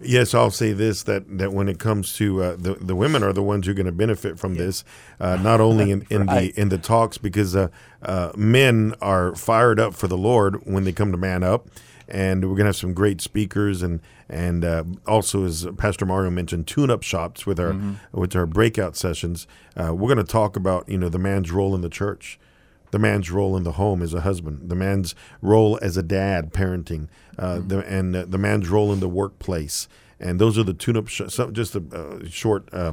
Yes, 0.00 0.34
I'll 0.34 0.50
say 0.50 0.72
this: 0.72 1.04
that 1.04 1.38
that 1.38 1.52
when 1.52 1.68
it 1.68 1.78
comes 1.78 2.12
to 2.16 2.42
uh, 2.42 2.56
the 2.58 2.74
the 2.74 2.96
women 2.96 3.22
are 3.22 3.32
the 3.32 3.40
ones 3.40 3.66
who 3.66 3.70
are 3.70 3.74
going 3.76 3.86
to 3.86 3.92
benefit 3.92 4.36
from 4.36 4.56
this, 4.56 4.82
uh, 5.20 5.36
not 5.36 5.60
only 5.60 5.92
in, 5.92 6.04
in 6.10 6.26
Right. 6.26 6.52
the 6.52 6.60
in 6.60 6.70
the 6.70 6.76
talks 6.78 7.18
because 7.18 7.54
uh, 7.54 7.68
uh, 8.02 8.32
men 8.36 8.96
are 9.00 9.36
fired 9.36 9.78
up 9.78 9.94
for 9.94 10.08
the 10.08 10.18
Lord 10.18 10.66
when 10.66 10.82
they 10.82 10.92
come 10.92 11.12
to 11.12 11.16
man 11.16 11.44
up, 11.44 11.68
and 12.08 12.42
we're 12.42 12.56
going 12.56 12.64
to 12.64 12.74
have 12.74 12.76
some 12.76 12.94
great 12.94 13.20
speakers 13.20 13.80
and 13.80 14.00
and 14.28 14.64
uh, 14.64 14.82
also 15.06 15.44
as 15.44 15.68
Pastor 15.76 16.04
Mario 16.04 16.30
mentioned, 16.32 16.66
tune 16.66 16.90
up 16.90 17.04
shops 17.04 17.46
with 17.46 17.60
our 17.60 17.76
with 18.10 18.34
our 18.34 18.46
breakout 18.46 18.96
sessions. 18.96 19.46
Uh, 19.76 19.94
we're 19.94 20.12
going 20.12 20.26
to 20.26 20.32
talk 20.32 20.56
about 20.56 20.88
you 20.88 20.98
know 20.98 21.08
the 21.08 21.20
man's 21.20 21.52
role 21.52 21.76
in 21.76 21.80
the 21.80 21.88
church 21.88 22.40
the 22.94 22.98
man's 23.00 23.28
role 23.28 23.56
in 23.56 23.64
the 23.64 23.72
home 23.72 24.02
as 24.02 24.14
a 24.14 24.20
husband, 24.20 24.68
the 24.70 24.76
man's 24.76 25.16
role 25.42 25.76
as 25.82 25.96
a 25.96 26.02
dad 26.02 26.52
parenting, 26.52 27.08
uh, 27.36 27.56
Mm-hmm. 27.56 27.68
the, 27.68 27.78
and 27.96 28.14
uh, 28.16 28.24
the 28.28 28.38
man's 28.38 28.68
role 28.68 28.92
in 28.92 29.00
the 29.00 29.08
workplace. 29.08 29.88
And 30.20 30.40
those 30.40 30.56
are 30.56 30.62
the 30.62 30.74
tune-up 30.74 31.08
sh- 31.08 31.22
some, 31.28 31.52
just 31.52 31.74
a 31.74 31.82
uh, 31.92 32.28
short 32.28 32.68
uh, 32.72 32.92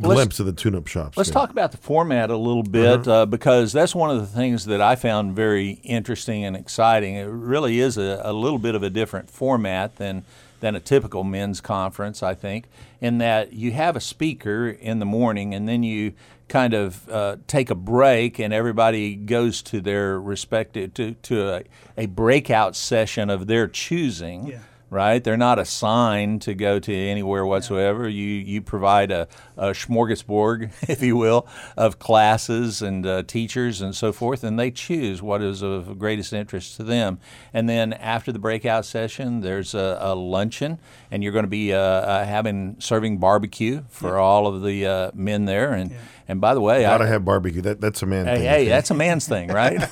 let's- 0.00 0.14
glimpse 0.14 0.40
of 0.40 0.46
the 0.46 0.54
tune-up 0.54 0.86
shops. 0.86 1.18
Let's 1.18 1.28
there. 1.28 1.34
talk 1.40 1.50
about 1.50 1.70
the 1.70 1.76
format 1.76 2.30
a 2.30 2.36
little 2.36 2.62
bit 2.62 3.06
uh, 3.06 3.26
because 3.26 3.72
that's 3.74 3.94
one 3.94 4.08
of 4.10 4.18
the 4.20 4.26
things 4.26 4.64
that 4.64 4.80
I 4.80 4.96
found 4.96 5.36
very 5.36 5.72
interesting 5.84 6.44
and 6.46 6.56
exciting. 6.56 7.16
It 7.16 7.24
really 7.28 7.78
is 7.78 7.98
a, 7.98 8.22
a 8.24 8.32
little 8.32 8.58
bit 8.58 8.74
of 8.74 8.82
a 8.82 8.88
different 8.90 9.28
format 9.30 9.96
than 9.96 10.24
than 10.62 10.76
a 10.76 10.80
typical 10.80 11.24
men's 11.24 11.60
conference, 11.60 12.22
I 12.22 12.34
think, 12.34 12.68
in 13.00 13.18
that 13.18 13.52
you 13.52 13.72
have 13.72 13.96
a 13.96 14.00
speaker 14.00 14.68
in 14.68 15.00
the 15.00 15.04
morning 15.04 15.54
and 15.54 15.68
then 15.68 15.82
you 15.82 16.14
kind 16.48 16.72
of 16.72 17.08
uh, 17.08 17.36
take 17.48 17.68
a 17.68 17.74
break 17.74 18.38
and 18.38 18.54
everybody 18.54 19.16
goes 19.16 19.60
to 19.62 19.80
their 19.80 20.20
respective 20.20 20.94
to, 20.94 21.14
to 21.14 21.48
a, 21.50 21.62
a 21.96 22.06
breakout 22.06 22.76
session 22.76 23.28
of 23.28 23.48
their 23.48 23.66
choosing 23.66 24.46
Yeah. 24.46 24.58
Right? 24.92 25.24
They're 25.24 25.36
not 25.38 25.58
assigned 25.58 26.42
to 26.42 26.54
go 26.54 26.78
to 26.78 26.94
anywhere 26.94 27.46
whatsoever. 27.46 28.08
You 28.08 28.26
you 28.26 28.60
provide 28.60 29.10
a, 29.10 29.26
a 29.56 29.68
smorgasbord, 29.70 30.70
if 30.88 31.02
you 31.02 31.16
will, 31.16 31.48
of 31.76 31.98
classes 31.98 32.82
and 32.82 33.06
uh, 33.06 33.22
teachers 33.22 33.80
and 33.80 33.96
so 33.96 34.12
forth, 34.12 34.44
and 34.44 34.58
they 34.58 34.70
choose 34.70 35.22
what 35.22 35.42
is 35.42 35.62
of 35.62 35.98
greatest 35.98 36.32
interest 36.32 36.76
to 36.76 36.84
them. 36.84 37.18
And 37.54 37.68
then 37.68 37.92
after 37.94 38.30
the 38.32 38.38
breakout 38.38 38.84
session, 38.84 39.40
there's 39.40 39.74
a, 39.74 39.98
a 40.00 40.14
luncheon, 40.14 40.78
and 41.10 41.22
you're 41.22 41.32
going 41.32 41.44
to 41.44 41.48
be 41.50 41.72
uh, 41.72 41.78
uh, 41.78 42.24
having 42.26 42.76
serving 42.78 43.18
barbecue 43.18 43.82
for 43.88 44.18
all 44.18 44.46
of 44.46 44.62
the 44.62 44.86
uh, 44.86 45.10
men 45.14 45.46
there. 45.46 45.72
And 45.72 45.96
and 46.28 46.40
by 46.40 46.52
the 46.54 46.60
way, 46.60 46.84
I 46.84 46.90
Gotta 46.90 47.04
I, 47.04 47.08
have 47.08 47.24
barbecue. 47.24 47.62
That 47.62 47.80
that's 47.80 48.02
a 48.02 48.06
man 48.06 48.26
Hey, 48.26 48.36
thing. 48.36 48.46
hey, 48.48 48.68
that's 48.68 48.90
a 48.90 48.94
man's 48.94 49.26
thing, 49.26 49.48
right? 49.48 49.80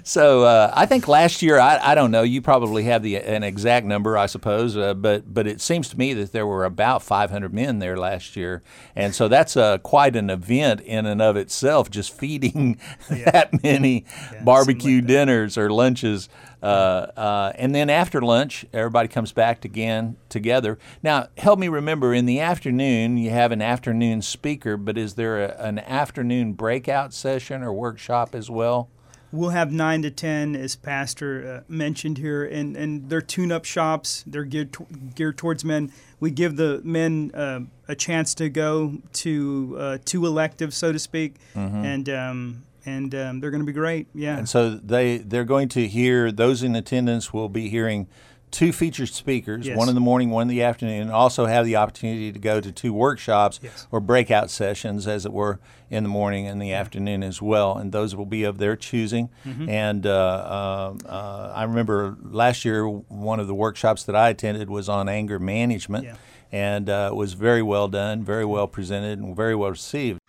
so 0.02 0.44
uh, 0.44 0.72
I 0.74 0.86
think 0.86 1.08
last 1.08 1.42
year, 1.42 1.58
I, 1.58 1.78
I 1.82 1.94
don't 1.94 2.10
know, 2.10 2.22
you 2.22 2.42
probably 2.42 2.84
have 2.84 3.02
the 3.02 3.16
an 3.16 3.42
exact 3.42 3.86
number, 3.86 4.16
I 4.16 4.26
suppose, 4.26 4.76
uh, 4.76 4.94
but 4.94 5.32
but 5.32 5.46
it 5.46 5.60
seems 5.60 5.88
to 5.90 5.98
me 5.98 6.14
that 6.14 6.32
there 6.32 6.46
were 6.46 6.64
about 6.64 7.02
500 7.02 7.52
men 7.52 7.78
there 7.78 7.96
last 7.96 8.36
year, 8.36 8.62
and 8.94 9.14
so 9.14 9.28
that's 9.28 9.56
uh, 9.56 9.78
quite 9.78 10.16
an 10.16 10.30
event 10.30 10.80
in 10.82 11.06
and 11.06 11.20
of 11.22 11.36
itself, 11.36 11.90
just 11.90 12.16
feeding 12.16 12.78
that 13.10 13.62
many 13.62 14.04
barbecue 14.44 14.96
like 14.96 15.06
that. 15.06 15.12
dinners 15.12 15.58
or 15.58 15.70
lunches. 15.70 16.28
Uh, 16.62 17.06
uh, 17.16 17.52
and 17.54 17.74
then 17.74 17.88
after 17.88 18.20
lunch, 18.20 18.66
everybody 18.72 19.08
comes 19.08 19.32
back 19.32 19.64
again 19.64 20.16
together. 20.28 20.78
Now, 21.02 21.28
help 21.38 21.58
me 21.58 21.68
remember 21.68 22.12
in 22.12 22.26
the 22.26 22.40
afternoon, 22.40 23.16
you 23.16 23.30
have 23.30 23.50
an 23.50 23.62
afternoon 23.62 24.20
speaker, 24.20 24.76
but 24.76 24.98
is 24.98 25.14
there 25.14 25.42
a, 25.42 25.56
an 25.58 25.78
afternoon 25.78 26.52
breakout 26.52 27.14
session 27.14 27.62
or 27.62 27.72
workshop 27.72 28.34
as 28.34 28.50
well? 28.50 28.90
We'll 29.32 29.50
have 29.50 29.70
nine 29.70 30.02
to 30.02 30.10
ten, 30.10 30.56
as 30.56 30.74
Pastor 30.74 31.62
uh, 31.68 31.72
mentioned 31.72 32.18
here, 32.18 32.44
and, 32.44 32.76
and 32.76 33.08
they're 33.08 33.20
tune-up 33.20 33.64
shops. 33.64 34.24
They're 34.26 34.44
geared 34.44 34.72
to, 34.74 34.86
geared 35.14 35.38
towards 35.38 35.64
men. 35.64 35.92
We 36.18 36.32
give 36.32 36.56
the 36.56 36.80
men 36.82 37.30
uh, 37.32 37.60
a 37.86 37.94
chance 37.94 38.34
to 38.34 38.48
go 38.48 38.94
to 39.12 39.76
uh, 39.78 39.98
two 40.04 40.26
electives, 40.26 40.76
so 40.76 40.92
to 40.92 40.98
speak, 40.98 41.36
and 41.54 42.08
um, 42.08 42.64
and 42.84 43.14
um, 43.14 43.40
they're 43.40 43.50
going 43.50 43.62
to 43.62 43.66
be 43.66 43.72
great. 43.72 44.08
Yeah, 44.14 44.36
And 44.38 44.48
so 44.48 44.70
they 44.70 45.18
they're 45.18 45.44
going 45.44 45.68
to 45.70 45.86
hear 45.86 46.32
those 46.32 46.62
in 46.62 46.74
attendance 46.74 47.32
will 47.32 47.48
be 47.48 47.68
hearing 47.68 48.08
two 48.50 48.72
featured 48.72 49.08
speakers, 49.08 49.66
Yes. 49.66 49.76
one 49.76 49.88
in 49.88 49.94
the 49.94 50.00
morning, 50.00 50.30
one 50.30 50.42
in 50.42 50.48
the 50.48 50.62
afternoon, 50.62 51.02
and 51.02 51.10
also 51.10 51.46
have 51.46 51.64
the 51.64 51.76
opportunity 51.76 52.32
to 52.32 52.38
go 52.38 52.60
to 52.60 52.72
two 52.72 52.92
workshops 52.92 53.60
Yes. 53.62 53.86
or 53.90 54.00
breakout 54.00 54.50
sessions, 54.50 55.06
as 55.06 55.24
it 55.26 55.32
were, 55.32 55.58
in 55.90 56.02
the 56.04 56.08
morning 56.08 56.46
and 56.46 56.60
the 56.62 56.72
afternoon 56.72 57.22
as 57.22 57.42
well. 57.42 57.76
And 57.76 57.90
those 57.92 58.14
will 58.14 58.26
be 58.26 58.44
of 58.44 58.58
their 58.58 58.76
choosing. 58.76 59.28
Mm-hmm. 59.44 59.68
And 59.68 60.06
uh, 60.06 60.90
um, 60.92 60.98
uh, 61.08 61.52
I 61.54 61.64
remember 61.64 62.16
last 62.22 62.64
year 62.64 62.88
one 62.88 63.40
of 63.40 63.46
the 63.48 63.54
workshops 63.54 64.04
that 64.04 64.14
I 64.14 64.28
attended 64.30 64.70
was 64.70 64.88
on 64.88 65.08
anger 65.08 65.38
management. 65.38 66.04
Yeah. 66.04 66.14
And 66.52 66.88
uh, 66.88 67.10
it 67.12 67.16
was 67.16 67.34
very 67.34 67.62
well 67.62 67.88
done, 67.88 68.24
very 68.24 68.44
well 68.44 68.66
presented, 68.66 69.18
and 69.18 69.36
very 69.36 69.54
well 69.54 69.70
received. 69.70 70.19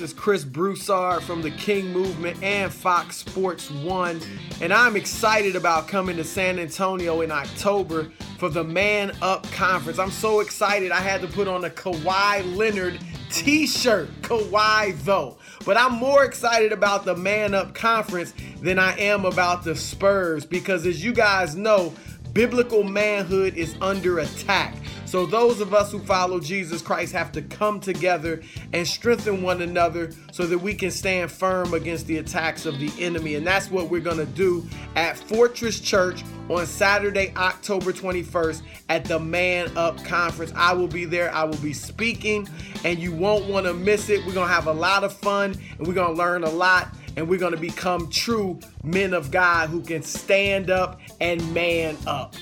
This 0.00 0.12
is 0.12 0.18
Chris 0.18 0.44
Broussard 0.44 1.22
from 1.22 1.42
the 1.42 1.50
King 1.50 1.92
Movement 1.92 2.42
and 2.42 2.72
Fox 2.72 3.18
Sports 3.18 3.70
One, 3.70 4.18
and 4.62 4.72
I'm 4.72 4.96
excited 4.96 5.56
about 5.56 5.88
coming 5.88 6.16
to 6.16 6.24
San 6.24 6.58
Antonio 6.58 7.20
in 7.20 7.30
October 7.30 8.10
for 8.38 8.48
the 8.48 8.64
Man 8.64 9.12
Up 9.20 9.50
Conference. 9.52 9.98
I'm 9.98 10.10
so 10.10 10.40
excited, 10.40 10.90
I 10.90 11.00
had 11.00 11.20
to 11.20 11.26
put 11.26 11.48
on 11.48 11.66
a 11.66 11.70
Kawhi 11.70 12.56
Leonard 12.56 12.98
t 13.30 13.66
shirt. 13.66 14.08
Kawhi, 14.22 14.98
though. 15.04 15.36
But 15.66 15.76
I'm 15.76 15.92
more 15.92 16.24
excited 16.24 16.72
about 16.72 17.04
the 17.04 17.14
Man 17.14 17.52
Up 17.52 17.74
Conference 17.74 18.32
than 18.62 18.78
I 18.78 18.98
am 18.98 19.26
about 19.26 19.64
the 19.64 19.76
Spurs 19.76 20.46
because, 20.46 20.86
as 20.86 21.04
you 21.04 21.12
guys 21.12 21.56
know, 21.56 21.92
biblical 22.32 22.84
manhood 22.84 23.54
is 23.54 23.76
under 23.82 24.20
attack. 24.20 24.74
So, 25.10 25.26
those 25.26 25.60
of 25.60 25.74
us 25.74 25.90
who 25.90 25.98
follow 25.98 26.38
Jesus 26.38 26.82
Christ 26.82 27.12
have 27.14 27.32
to 27.32 27.42
come 27.42 27.80
together 27.80 28.42
and 28.72 28.86
strengthen 28.86 29.42
one 29.42 29.60
another 29.60 30.12
so 30.30 30.46
that 30.46 30.58
we 30.58 30.72
can 30.72 30.92
stand 30.92 31.32
firm 31.32 31.74
against 31.74 32.06
the 32.06 32.18
attacks 32.18 32.64
of 32.64 32.78
the 32.78 32.92
enemy. 32.96 33.34
And 33.34 33.44
that's 33.44 33.72
what 33.72 33.90
we're 33.90 34.02
going 34.02 34.18
to 34.18 34.24
do 34.24 34.64
at 34.94 35.18
Fortress 35.18 35.80
Church 35.80 36.22
on 36.48 36.64
Saturday, 36.64 37.32
October 37.34 37.92
21st 37.92 38.62
at 38.88 39.04
the 39.04 39.18
Man 39.18 39.76
Up 39.76 40.00
Conference. 40.04 40.52
I 40.54 40.74
will 40.74 40.86
be 40.86 41.06
there, 41.06 41.34
I 41.34 41.42
will 41.42 41.58
be 41.58 41.72
speaking, 41.72 42.48
and 42.84 43.00
you 43.00 43.12
won't 43.12 43.46
want 43.46 43.66
to 43.66 43.74
miss 43.74 44.10
it. 44.10 44.24
We're 44.24 44.34
going 44.34 44.46
to 44.46 44.54
have 44.54 44.68
a 44.68 44.72
lot 44.72 45.02
of 45.02 45.12
fun 45.12 45.56
and 45.76 45.88
we're 45.88 45.94
going 45.94 46.14
to 46.14 46.16
learn 46.16 46.44
a 46.44 46.50
lot 46.50 46.94
and 47.16 47.28
we're 47.28 47.40
going 47.40 47.54
to 47.54 47.60
become 47.60 48.08
true 48.10 48.60
men 48.84 49.12
of 49.12 49.32
God 49.32 49.70
who 49.70 49.80
can 49.80 50.04
stand 50.04 50.70
up 50.70 51.00
and 51.20 51.52
man 51.52 51.96
up. 52.06 52.36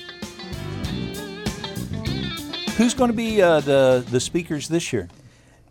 Who's 2.79 2.93
going 2.93 3.11
to 3.11 3.17
be 3.17 3.41
uh, 3.41 3.59
the 3.59 4.05
the 4.09 4.21
speakers 4.21 4.69
this 4.69 4.93
year? 4.93 5.09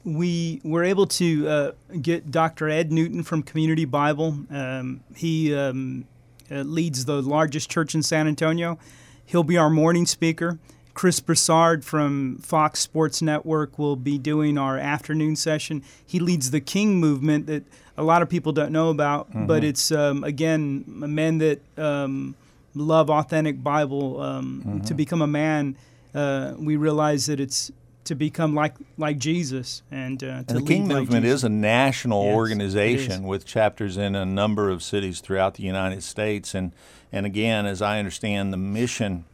We 0.05 0.61
were 0.63 0.85
able 0.85 1.07
to 1.07 1.49
uh, 1.49 1.73
get 2.03 2.31
Dr. 2.31 2.69
Ed 2.69 2.93
Newton 2.93 3.23
from 3.23 3.43
Community 3.43 3.87
Bible. 3.87 4.37
Um, 4.51 5.01
he 5.17 5.55
um, 5.55 6.05
uh, 6.51 6.57
leads 6.57 7.07
the 7.07 7.23
largest 7.23 7.71
church 7.71 7.95
in 7.95 8.03
San 8.03 8.29
Antonio. 8.29 8.79
He'll 9.25 9.43
be 9.43 9.57
our 9.57 9.71
morning 9.71 10.05
speaker. 10.05 10.59
Chris 10.93 11.19
Broussard 11.19 11.83
from 11.83 12.41
Fox 12.43 12.81
Sports 12.81 13.23
Network 13.23 13.79
will 13.79 13.97
be 13.97 14.19
doing 14.19 14.59
our 14.59 14.77
afternoon 14.77 15.35
session. 15.35 15.83
He 16.05 16.21
leads 16.21 16.51
the 16.51 16.61
King 16.61 17.01
movement 17.01 17.47
that 17.47 17.65
a 17.97 18.03
lot 18.03 18.21
of 18.21 18.29
people 18.29 18.53
don't 18.53 18.71
know 18.71 18.91
about, 18.91 19.31
mm-hmm. 19.31 19.47
but 19.47 19.65
it's 19.65 19.91
um, 19.91 20.25
again 20.25 20.85
men 20.87 21.39
that 21.39 21.63
um, 21.79 22.35
love 22.75 23.09
authentic 23.09 23.65
Bible. 23.65 24.21
Um, 24.21 24.63
mm-hmm. 24.67 24.81
To 24.81 24.93
become 24.93 25.23
a 25.23 25.27
man 25.27 25.75
uh, 26.19 26.55
we 26.59 26.77
realize 26.77 27.27
that 27.27 27.39
it's 27.39 27.71
to 28.05 28.15
become 28.15 28.55
like 28.55 28.75
like 28.97 29.19
Jesus 29.19 29.83
and, 29.91 30.23
uh, 30.25 30.27
to 30.27 30.45
and 30.49 30.49
the 30.49 30.63
King 30.63 30.89
like 30.89 30.99
Movement 30.99 31.25
Jesus. 31.25 31.41
is 31.41 31.45
a 31.45 31.49
national 31.49 32.25
yes, 32.25 32.35
organization 32.35 33.23
with 33.25 33.45
chapters 33.45 33.97
in 33.97 34.15
a 34.15 34.25
number 34.25 34.71
of 34.71 34.83
cities 34.83 35.21
throughout 35.21 35.55
the 35.55 35.63
United 35.63 36.03
States 36.03 36.55
and 36.55 36.73
and 37.13 37.27
again 37.27 37.67
as 37.67 37.83
I 37.83 37.99
understand 37.99 38.53
the 38.53 38.57
mission 38.57 39.27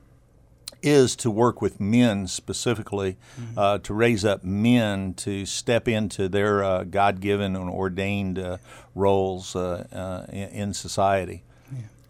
is 0.83 1.17
to 1.17 1.31
work 1.31 1.63
with 1.63 1.81
men 1.81 2.27
specifically 2.27 3.17
mm-hmm. 3.41 3.59
uh, 3.59 3.79
to 3.79 3.95
raise 3.95 4.25
up 4.25 4.45
men 4.45 5.15
to 5.15 5.47
step 5.47 5.89
into 5.89 6.29
their 6.29 6.63
uh, 6.63 6.85
God-given 6.85 7.57
and 7.57 7.71
ordained 7.71 8.39
uh, 8.39 8.59
roles 8.95 9.57
uh, 9.57 9.87
uh, 9.93 10.31
in, 10.31 10.49
in 10.49 10.75
society. 10.75 11.43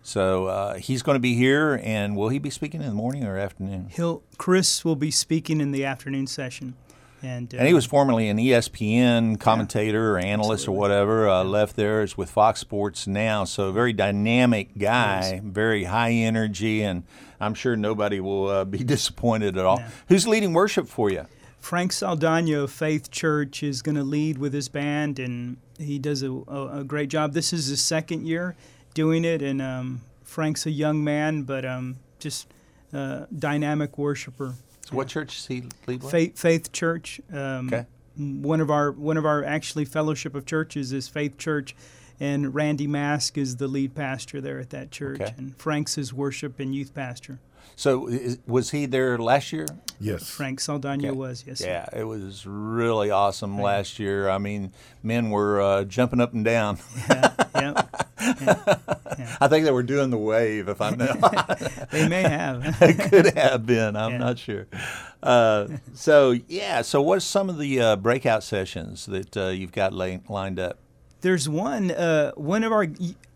So 0.04 0.46
uh, 0.46 0.75
he's 0.75 1.02
going 1.02 1.16
to 1.16 1.20
be 1.20 1.34
here, 1.34 1.80
and 1.82 2.14
will 2.14 2.28
he 2.28 2.38
be 2.38 2.50
speaking 2.50 2.82
in 2.82 2.88
the 2.88 2.94
morning 2.94 3.25
or 3.25 3.38
afternoon? 3.38 3.88
He'll 3.90 4.23
Chris 4.37 4.84
will 4.84 4.96
be 4.96 5.11
speaking 5.11 5.62
in 5.62 5.73
the 5.73 5.87
afternoon 5.87 6.26
session, 6.26 6.75
and 7.23 7.52
uh, 7.54 7.56
and 7.56 7.66
he 7.66 7.73
was 7.73 7.87
formerly 7.87 8.28
an 8.28 8.37
ESPN 8.37 9.40
commentator 9.40 10.00
yeah, 10.00 10.11
or 10.11 10.18
analyst 10.18 10.64
absolutely. 10.64 10.76
or 10.76 10.80
whatever. 10.80 11.28
Uh, 11.30 11.42
yeah. 11.42 11.49
Left 11.49 11.75
there 11.75 12.02
is 12.02 12.18
with 12.18 12.28
Fox 12.28 12.61
Sports 12.61 13.06
now, 13.06 13.44
so 13.44 13.68
a 13.68 13.73
very 13.73 13.94
dynamic 13.94 14.76
guy, 14.76 15.40
very 15.42 15.84
high 15.84 16.12
energy, 16.12 16.82
and 16.82 17.04
I'm 17.40 17.54
sure 17.54 17.75
nobody 17.75 18.20
will 18.20 18.49
uh, 18.49 18.64
be 18.66 18.78
disappointed 18.84 19.56
at 19.56 19.64
all. 19.64 19.82
Who's 20.08 20.28
leading 20.28 20.52
worship 20.52 20.87
for 20.87 21.11
you? 21.11 21.25
Frank 21.61 21.92
Saldana 21.92 22.64
of 22.64 22.70
Faith 22.70 23.11
Church 23.11 23.62
is 23.62 23.80
going 23.80 23.96
to 23.96 24.04
lead 24.04 24.37
with 24.37 24.52
his 24.52 24.68
band, 24.68 25.18
and 25.18 25.56
he 25.78 25.99
does 25.99 26.23
a, 26.23 26.30
a, 26.30 26.80
a 26.80 26.84
great 26.84 27.08
job. 27.08 27.32
This 27.32 27.54
is 27.54 27.68
his 27.68 27.80
second 27.80 28.26
year 28.26 28.55
doing 28.94 29.24
it. 29.24 29.42
And 29.42 29.61
um, 29.61 30.00
Frank's 30.22 30.66
a 30.66 30.70
young 30.70 31.04
man, 31.04 31.42
but 31.42 31.64
um, 31.64 31.96
just 32.18 32.48
uh, 32.92 33.26
dynamic 33.37 33.98
worshiper. 33.98 34.54
So, 34.87 34.96
what 34.96 35.09
church 35.09 35.37
is 35.37 35.46
he 35.46 35.64
lead 35.87 36.02
Faith, 36.02 36.38
Faith 36.38 36.72
Church. 36.72 37.20
Um, 37.33 37.68
okay. 37.68 37.87
One 38.16 38.61
of 38.61 38.70
our 38.70 38.92
one 38.92 39.16
of 39.16 39.26
our 39.26 39.42
actually 39.42 39.85
fellowship 39.85 40.35
of 40.35 40.46
churches 40.46 40.92
is 40.92 41.09
Faith 41.09 41.37
Church, 41.37 41.74
and 42.20 42.54
Randy 42.54 42.87
Mask 42.87 43.37
is 43.37 43.57
the 43.57 43.66
lead 43.66 43.94
pastor 43.94 44.40
there 44.40 44.61
at 44.61 44.70
that 44.70 44.90
church, 44.90 45.20
okay. 45.20 45.35
and 45.37 45.57
Frank's 45.57 45.96
his 45.96 46.12
worship 46.12 46.61
and 46.61 46.74
youth 46.74 46.94
pastor. 46.94 47.40
So 47.76 48.07
is, 48.07 48.38
was 48.46 48.70
he 48.70 48.87
there 48.87 49.18
last 49.18 49.52
year? 49.52 49.66
Yes. 49.98 50.28
Frank 50.28 50.61
Saldana 50.61 51.09
okay. 51.09 51.16
was, 51.16 51.44
yes. 51.46 51.61
Yeah, 51.61 51.87
it 51.92 52.04
was 52.04 52.46
really 52.46 53.11
awesome 53.11 53.57
right. 53.57 53.64
last 53.64 53.98
year. 53.98 54.28
I 54.28 54.38
mean, 54.38 54.72
men 55.02 55.30
were 55.30 55.61
uh, 55.61 55.85
jumping 55.85 56.20
up 56.20 56.33
and 56.35 56.44
down. 56.44 56.78
yeah, 57.09 57.35
yeah, 57.54 57.83
yeah, 58.24 59.37
I 59.40 59.48
think 59.48 59.64
they 59.64 59.72
were 59.72 59.82
doing 59.82 60.10
the 60.10 60.18
wave, 60.18 60.68
if 60.68 60.80
I'm 60.80 60.98
not. 60.98 61.90
they 61.90 62.08
may 62.08 62.22
have. 62.22 62.76
it 62.82 63.10
could 63.10 63.34
have 63.37 63.66
been. 63.66 63.96
I'm 63.96 64.12
yeah. 64.12 64.18
not 64.18 64.38
sure. 64.38 64.66
Uh, 65.22 65.68
so, 65.94 66.34
yeah, 66.48 66.82
so 66.82 67.00
what's 67.02 67.24
some 67.24 67.48
of 67.48 67.58
the 67.58 67.80
uh, 67.80 67.96
breakout 67.96 68.42
sessions 68.42 69.06
that 69.06 69.37
uh, 69.37 69.48
you've 69.48 69.72
got 69.72 69.92
lay- 69.92 70.20
lined 70.28 70.58
up? 70.58 70.78
There's 71.20 71.48
one, 71.48 71.90
uh, 71.90 72.32
one 72.32 72.64
of 72.64 72.72
our 72.72 72.87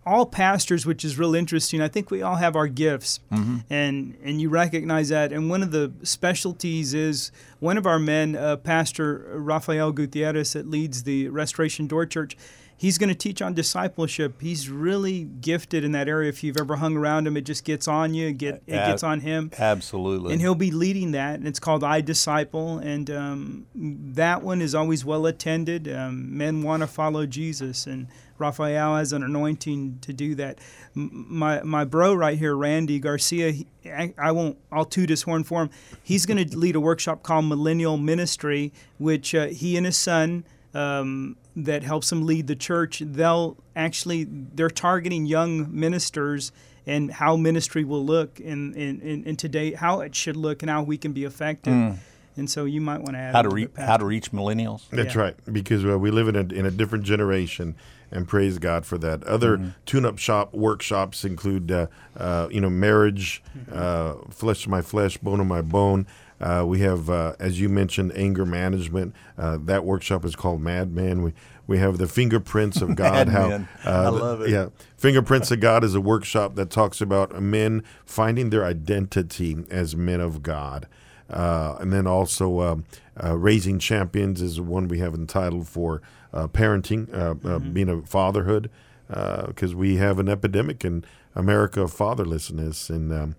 all 0.09 0.25
pastors, 0.25 0.87
which 0.87 1.05
is 1.05 1.19
real 1.19 1.35
interesting. 1.35 1.83
I 1.83 1.89
think 1.89 2.11
we 2.11 2.23
all 2.23 2.37
have 2.37 2.57
our 2.57 2.67
gifts, 2.67 3.21
mm-hmm. 3.31 3.59
and 3.69 4.17
and 4.23 4.41
you 4.41 4.49
recognize 4.49 5.11
that. 5.11 5.33
And 5.33 5.51
one 5.51 5.63
of 5.63 5.71
the 5.71 5.93
specialties 6.03 6.95
is 6.95 7.31
one 7.61 7.77
of 7.77 7.87
our 7.87 7.99
men, 7.99 8.35
uh, 8.35 8.57
Pastor 8.57 9.31
Rafael 9.35 9.93
Gutierrez, 9.93 10.55
that 10.55 10.69
leads 10.69 11.03
the 11.03 11.29
Restoration 11.29 11.87
Door 11.87 12.07
Church 12.07 12.37
he's 12.79 12.97
going 12.97 13.09
to 13.09 13.15
teach 13.15 13.43
on 13.43 13.53
discipleship. 13.53 14.41
He's 14.41 14.71
really 14.71 15.25
gifted 15.25 15.85
in 15.85 15.93
that 15.93 16.09
area. 16.09 16.31
If 16.31 16.43
you've 16.43 16.57
ever 16.57 16.77
hung 16.77 16.97
around 16.97 17.27
him, 17.27 17.37
it 17.37 17.43
just 17.43 17.65
gets 17.65 17.87
on 17.87 18.15
you. 18.15 18.29
It, 18.29 18.39
get, 18.39 18.63
it 18.67 18.87
gets 18.87 19.03
on 19.03 19.21
him. 19.21 19.51
Absolutely. 19.59 20.33
And 20.33 20.41
he'll 20.41 20.55
be 20.55 20.71
leading 20.71 21.11
that, 21.13 21.39
and 21.39 21.47
it's 21.47 21.59
called 21.59 21.85
I 21.85 22.01
Disciple. 22.01 22.79
And 22.79 23.11
um, 23.11 23.67
that 23.75 24.43
one 24.43 24.63
is 24.63 24.75
always 24.75 25.05
well 25.05 25.27
attended. 25.27 25.93
Um, 25.93 26.39
men 26.39 26.63
want 26.63 26.83
to 26.83 26.87
follow 26.87 27.27
Jesus, 27.27 27.87
and 27.87 28.07
Raphael 28.39 28.97
has 28.97 29.13
an 29.13 29.25
anointing 29.25 29.99
to 30.03 30.13
do 30.13 30.37
that. 30.37 30.59
My 30.95 31.63
my 31.63 31.85
bro 31.85 32.15
right 32.15 32.39
here, 32.39 32.57
Randy 32.57 33.01
Garcia. 33.01 33.51
He, 33.51 33.67
I, 33.85 34.15
I, 34.17 34.33
won't. 34.33 34.57
I'll 34.71 34.85
toot 34.85 35.11
his 35.11 35.23
horn 35.23 35.43
for 35.45 35.63
him. 35.63 35.71
He's 36.03 36.25
going 36.25 36.49
to 36.49 36.57
lead 36.57 36.77
a 36.77 36.81
workshop 36.81 37.23
called 37.25 37.47
Millennial 37.47 37.97
Ministry, 37.97 38.73
which 38.99 39.35
uh, 39.35 39.47
he 39.47 39.77
and 39.77 39.87
his 39.87 39.97
son 39.97 40.45
um, 40.75 41.37
that 41.57 41.83
helps 41.83 42.11
them 42.11 42.27
lead 42.27 42.47
the 42.47 42.57
church, 42.57 43.03
they'll 43.05 43.57
actually 43.75 44.25
they're 44.25 44.71
targeting 44.71 45.27
young 45.27 45.69
ministers 45.71 46.53
and 46.87 47.13
how 47.13 47.37
ministry 47.37 47.85
will 47.85 48.05
look 48.05 48.41
in, 48.41 48.75
in, 48.75 49.01
in, 49.01 49.25
in 49.25 49.37
today, 49.37 49.73
how 49.73 50.01
it 50.01 50.15
should 50.15 50.37
look, 50.37 50.63
and 50.63 50.71
how 50.71 50.83
we 50.83 50.97
can 50.97 51.13
be 51.13 51.25
effective. 51.25 51.73
Mm. 51.73 51.97
And 52.37 52.49
so 52.49 52.65
you 52.65 52.81
might 52.81 52.99
want 52.99 53.15
to 53.15 53.19
add 53.19 53.35
how 53.35 53.43
to 53.43 53.49
reach 53.49 53.71
how 53.77 53.97
to 53.97 54.05
reach 54.05 54.31
millennials. 54.31 54.89
That's 54.91 55.15
yeah. 55.15 55.21
right, 55.21 55.37
because 55.53 55.85
uh, 55.85 55.99
we 55.99 56.11
live 56.11 56.29
in 56.29 56.37
a 56.37 56.55
in 56.55 56.67
a 56.67 56.71
different 56.71 57.05
generation, 57.05 57.75
and 58.13 58.29
praise 58.29 58.59
God 58.59 58.87
for 58.87 58.97
that. 58.99 59.25
Other 59.25 59.59
mm-hmm. 59.59 59.71
tune-up 59.87 60.19
shop 60.19 60.55
workshops 60.55 61.25
include, 61.25 61.73
uh, 61.73 61.89
uh, 62.17 62.49
you 62.51 62.61
know, 62.61 62.71
marriage, 62.71 63.43
mm-hmm. 63.59 63.73
Uh, 63.75 64.31
flesh 64.31 64.65
of 64.65 64.71
my 64.71 64.83
flesh, 64.83 65.19
bone 65.19 65.41
of 65.41 65.49
my 65.49 65.63
bone. 65.63 66.07
Uh, 66.41 66.65
we 66.67 66.81
have, 66.81 67.11
uh, 67.11 67.35
as 67.39 67.61
you 67.61 67.69
mentioned, 67.69 68.13
anger 68.15 68.47
management. 68.47 69.15
Uh, 69.37 69.59
that 69.61 69.85
workshop 69.85 70.25
is 70.25 70.37
called 70.37 70.61
Madman. 70.61 71.23
We 71.23 71.33
we 71.67 71.79
have 71.79 71.99
the 71.99 72.07
fingerprints 72.07 72.81
of 72.81 72.95
God. 72.97 73.29
how 73.29 73.51
uh, 73.51 73.65
I 73.85 74.09
love 74.09 74.43
it. 74.43 74.51
Yeah, 74.51 74.69
fingerprints 74.97 75.51
of 75.51 75.61
God 75.61 75.85
is 75.85 75.95
a 75.95 76.01
workshop 76.01 76.55
that 76.55 76.71
talks 76.71 77.01
about 77.01 77.41
men 77.43 77.83
finding 78.05 78.51
their 78.51 78.65
identity 78.65 79.57
as 79.71 79.97
men 79.97 80.21
of 80.21 80.43
God, 80.43 80.87
uh, 81.29 81.77
and 81.81 81.93
then 81.93 82.07
also 82.07 82.61
um, 82.61 82.85
uh, 83.23 83.37
raising 83.37 83.79
champions 83.79 84.41
is 84.41 84.61
one 84.61 84.89
we 84.89 85.01
have 85.01 85.15
entitled 85.15 85.69
for 85.69 86.03
parenting, 86.33 87.07
mm-hmm. 87.07 87.73
being 87.73 87.89
a 87.89 88.03
fatherhood, 88.03 88.71
because 89.09 89.75
we 89.75 89.97
have 89.97 90.19
an 90.21 90.29
epidemic 90.29 90.85
in 90.85 91.05
America 91.35 91.83
of 91.83 91.93
fatherlessness 91.93 92.91
and. 92.91 93.13
Um, 93.13 93.37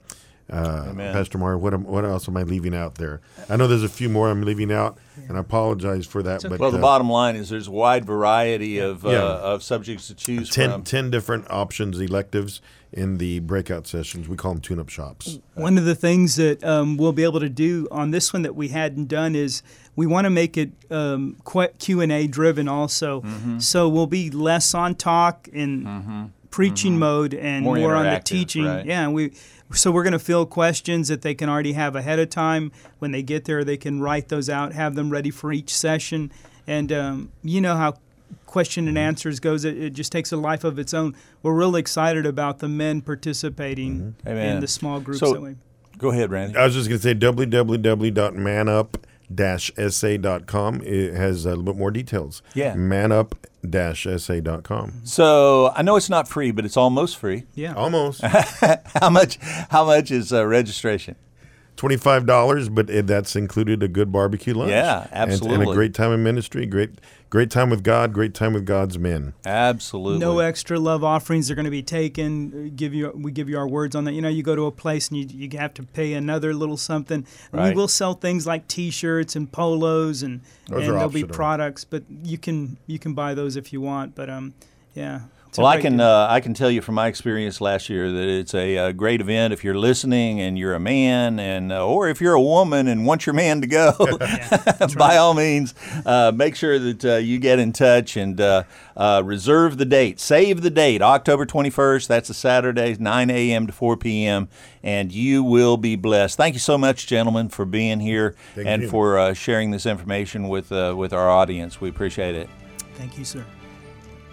Uh, 0.49 0.93
Pastor 0.95 1.37
Mark, 1.37 1.61
what 1.61 1.73
am, 1.73 1.83
what 1.83 2.05
else 2.05 2.27
am 2.27 2.35
I 2.35 2.43
leaving 2.43 2.73
out 2.75 2.95
there? 2.95 3.21
I 3.49 3.55
know 3.55 3.67
there's 3.67 3.83
a 3.83 3.89
few 3.89 4.09
more 4.09 4.29
I'm 4.29 4.41
leaving 4.41 4.71
out, 4.71 4.97
and 5.27 5.37
I 5.37 5.41
apologize 5.41 6.05
for 6.05 6.23
that. 6.23 6.41
But 6.41 6.59
Well, 6.59 6.71
the 6.71 6.77
uh, 6.77 6.81
bottom 6.81 7.09
line 7.09 7.35
is 7.35 7.49
there's 7.49 7.67
a 7.67 7.71
wide 7.71 8.05
variety 8.05 8.79
of, 8.79 9.05
uh, 9.05 9.39
of 9.43 9.63
subjects 9.63 10.07
to 10.07 10.15
choose 10.15 10.49
10, 10.49 10.71
from. 10.71 10.83
10 10.83 11.11
different 11.11 11.49
options, 11.51 11.99
electives 11.99 12.61
in 12.91 13.17
the 13.19 13.39
breakout 13.39 13.85
sessions. 13.85 14.27
We 14.27 14.35
call 14.35 14.53
them 14.53 14.61
tune-up 14.61 14.89
shops. 14.89 15.39
One 15.53 15.77
of 15.77 15.85
the 15.85 15.93
things 15.95 16.37
that 16.37 16.63
um, 16.63 16.97
we'll 16.97 17.11
be 17.13 17.23
able 17.23 17.39
to 17.39 17.49
do 17.49 17.87
on 17.91 18.09
this 18.11 18.33
one 18.33 18.41
that 18.41 18.55
we 18.55 18.69
hadn't 18.69 19.07
done 19.07 19.35
is 19.35 19.61
we 19.95 20.07
want 20.07 20.25
to 20.25 20.31
make 20.31 20.57
it 20.57 20.71
um, 20.89 21.37
Q 21.77 22.01
and 22.01 22.11
A 22.11 22.25
driven 22.25 22.67
also. 22.67 23.21
Mm-hmm. 23.21 23.59
So 23.59 23.87
we'll 23.87 24.07
be 24.07 24.31
less 24.31 24.73
on 24.73 24.95
talk 24.95 25.47
in 25.49 26.31
preaching 26.49 26.93
mm-hmm. 26.93 26.99
mode 26.99 27.33
and 27.33 27.63
More 27.63 27.77
more, 27.77 27.95
on 27.95 28.05
the 28.05 28.19
teaching. 28.19 28.65
right. 28.65 28.85
Yeah, 28.85 29.07
we 29.09 29.33
so 29.73 29.91
we're 29.91 30.03
going 30.03 30.13
to 30.13 30.19
fill 30.19 30.47
questions 30.47 31.09
that 31.09 31.21
they 31.21 31.35
can 31.35 31.47
already 31.47 31.73
have 31.73 31.95
ahead 31.95 32.17
of 32.17 32.29
time. 32.29 32.71
When 32.97 33.11
they 33.11 33.21
get 33.21 33.45
there, 33.45 33.63
they 33.63 33.77
can 33.77 34.01
write 34.01 34.29
those 34.29 34.49
out, 34.49 34.73
have 34.73 34.95
them 34.95 35.11
ready 35.11 35.29
for 35.29 35.53
each 35.53 35.73
session, 35.73 36.31
and 36.65 36.91
um, 36.91 37.31
you 37.43 37.61
know 37.61 37.75
how 37.75 37.95
question 38.45 38.87
and 38.87 38.97
mm-hmm. 38.97 39.07
answers 39.07 39.39
goes 39.39 39.63
it, 39.63 39.77
it 39.77 39.89
just 39.91 40.11
takes 40.11 40.31
a 40.31 40.37
life 40.37 40.63
of 40.63 40.79
its 40.79 40.93
own 40.93 41.15
we're 41.43 41.53
really 41.53 41.79
excited 41.79 42.25
about 42.25 42.59
the 42.59 42.67
men 42.67 43.01
participating 43.01 43.99
mm-hmm. 43.99 44.27
Amen. 44.27 44.55
in 44.55 44.59
the 44.59 44.67
small 44.67 44.99
groups 44.99 45.19
So- 45.19 45.33
that 45.33 45.41
way 45.41 45.55
Go 45.99 46.11
ahead, 46.11 46.31
Randy. 46.31 46.55
I 46.55 46.63
was 46.63 46.73
just 46.75 46.87
going 46.87 46.97
to 46.97 47.03
say 47.03 47.13
www.manup-sa.com. 49.33 50.81
It 50.83 51.13
has 51.13 51.45
a 51.45 51.49
little 51.49 51.63
bit 51.63 51.77
more 51.77 51.91
details. 51.91 52.41
Yeah. 52.53 52.75
manup-sa.com. 52.75 55.01
So 55.03 55.71
I 55.75 55.81
know 55.81 55.95
it's 55.95 56.09
not 56.09 56.27
free, 56.27 56.51
but 56.51 56.65
it's 56.65 56.75
almost 56.77 57.17
free. 57.17 57.45
yeah 57.55 57.73
Almost. 57.73 58.21
How 58.23 59.09
much? 59.09 59.37
How 59.69 59.85
much 59.85 60.11
is 60.11 60.31
uh, 60.33 60.45
registration? 60.45 61.15
Twenty-five 61.79 62.25
dollars, 62.25 62.67
but 62.67 62.89
it, 62.89 63.07
that's 63.07 63.37
included 63.37 63.81
a 63.81 63.87
good 63.87 64.11
barbecue 64.11 64.53
lunch. 64.53 64.71
Yeah, 64.71 65.07
And- 65.13 65.31
And, 65.31 65.63
a 65.63 65.73
great 65.73 65.93
time 65.93 66.11
in 66.11 66.21
ministry, 66.21 66.65
great, 66.65 66.99
great 67.29 67.49
time 67.49 67.69
with 67.69 67.83
God, 67.83 68.11
great 68.11 68.33
time 68.33 68.51
with 68.51 68.65
God's 68.65 68.99
men. 68.99 69.31
Absolutely. 69.45 70.19
No 70.19 70.39
extra 70.39 70.77
love 70.77 71.05
offerings 71.05 71.49
are 71.49 71.55
going 71.55 71.63
to 71.63 71.71
be 71.71 71.81
taken. 71.81 72.51
Uh, 72.67 72.69
Give 72.75 72.93
you, 72.93 73.13
we 73.15 73.31
give 73.31 73.47
you 73.47 73.57
our 73.57 73.65
words 73.65 73.95
on 73.95 74.03
that. 74.03 74.11
You 74.11 74.21
know, 74.21 74.27
you 74.27 74.43
go 74.43 74.57
to 74.57 74.65
a 74.65 74.71
place 74.73 75.07
and 75.07 75.19
you, 75.19 75.27
you 75.47 75.57
have 75.57 75.73
to 75.75 75.83
pay 75.83 76.15
another 76.15 76.53
little 76.53 76.75
something. 76.75 77.25
Right. 77.53 77.69
We 77.69 77.75
will 77.79 77.87
sell 77.87 78.13
things 78.13 78.45
like 78.45 78.67
T-shirts 78.67 79.37
and 79.37 79.49
polos, 79.49 80.21
and 80.21 80.41
Those 80.67 80.85
and 80.85 80.97
there'll 80.97 81.07
be 81.07 81.23
products, 81.23 81.85
but 81.85 82.03
you 82.25 82.37
can 82.37 82.75
you 82.87 82.99
can 82.99 83.13
buy 83.13 83.33
those 83.35 83.55
if 83.55 83.71
you 83.71 83.79
want. 83.79 84.15
But 84.15 84.29
um, 84.29 84.53
yeah. 84.93 85.21
A 85.57 85.61
Well, 85.61 85.71
I 85.71 85.81
can 85.81 85.99
uh, 85.99 86.27
I 86.29 86.39
can 86.39 86.53
tell 86.53 86.69
you 86.69 86.81
from 86.81 86.95
my 86.95 87.07
experience 87.07 87.59
last 87.59 87.89
year 87.89 88.11
that 88.11 88.27
it's 88.27 88.53
a, 88.53 88.77
uh 88.77 88.91
great 88.91 89.21
event 89.21 89.53
if 89.53 89.63
you're 89.63 89.77
listening 89.77 90.39
and 90.39 90.57
you're 90.57 90.75
a 90.75 90.79
man 90.79 91.39
and 91.39 91.71
uh, 91.71 91.85
or 91.85 92.07
if 92.07 92.21
you're 92.21 92.33
a 92.33 92.41
woman 92.41 92.87
and 92.87 93.05
want 93.05 93.25
your 93.25 93.33
man 93.33 93.61
to 93.61 93.67
go. 93.67 93.93
by 94.97 95.17
all 95.17 95.33
means, 95.33 95.73
uh, 96.05 96.31
make 96.33 96.55
sure 96.55 96.77
that 96.79 97.05
uh, 97.05 97.15
you 97.15 97.39
get 97.39 97.59
in 97.59 97.71
touch 97.71 98.17
and 98.17 98.39
uh, 98.39 98.63
uh, 98.95 99.21
reserve 99.25 99.77
the 99.77 99.85
date. 99.85 100.19
Save 100.19 100.61
the 100.61 100.69
date, 100.69 101.01
October 101.01 101.45
21st. 101.45 102.07
That's 102.07 102.29
a 102.29 102.33
Saturday, 102.33 102.95
9 102.99 103.29
a.m. 103.29 103.67
to 103.67 103.73
4 103.73 103.97
p.m. 103.97 104.49
And 104.83 105.11
you 105.11 105.43
will 105.43 105.77
be 105.77 105.95
blessed. 105.95 106.37
Thank 106.37 106.53
you 106.53 106.59
so 106.59 106.77
much, 106.77 107.07
gentlemen, 107.07 107.49
for 107.49 107.65
being 107.65 107.99
here 107.99 108.35
Thank 108.55 108.67
and 108.67 108.81
you. 108.83 108.89
for 108.89 109.17
uh, 109.17 109.33
sharing 109.33 109.71
this 109.71 109.85
information 109.85 110.47
with 110.47 110.71
uh, 110.71 110.93
with 110.97 111.13
our 111.13 111.29
audience. 111.29 111.81
We 111.81 111.89
appreciate 111.89 112.35
it. 112.35 112.49
Thank 112.95 113.17
you, 113.17 113.25
sir. 113.25 113.45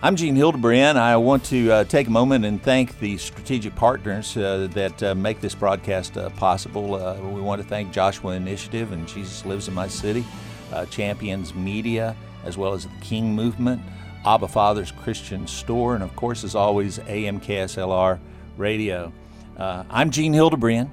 I'm 0.06 0.14
Gene 0.14 0.36
Hildabrand. 0.36 0.94
I 0.94 1.16
want 1.16 1.44
to 1.46 1.68
uh, 1.72 1.82
take 1.82 2.06
a 2.06 2.12
moment 2.12 2.44
and 2.44 2.62
thank 2.62 3.00
the 3.00 3.18
strategic 3.18 3.74
partners 3.74 4.36
uh, 4.36 4.68
that 4.70 5.02
uh, 5.02 5.16
make 5.16 5.40
this 5.40 5.56
broadcast 5.56 6.16
uh, 6.16 6.30
possible. 6.30 6.94
Uh, 6.94 7.18
we 7.18 7.40
want 7.40 7.60
to 7.60 7.66
thank 7.66 7.90
Joshua 7.90 8.34
Initiative 8.34 8.92
and 8.92 9.08
Jesus 9.08 9.44
Lives 9.44 9.66
in 9.66 9.74
My 9.74 9.88
City, 9.88 10.24
uh, 10.72 10.86
Champions 10.86 11.56
Media, 11.56 12.14
as 12.44 12.56
well 12.56 12.72
as 12.72 12.84
the 12.84 12.92
King 13.00 13.34
Movement, 13.34 13.82
Abba 14.24 14.46
Father's 14.46 14.92
Christian 14.92 15.44
Store, 15.44 15.96
and 15.96 16.04
of 16.04 16.14
course, 16.14 16.44
as 16.44 16.54
always, 16.54 17.00
AMKSLR 17.00 18.20
Radio. 18.56 19.12
I'm 19.58 20.12
Gene 20.12 20.34
Hildabrand. 20.34 20.88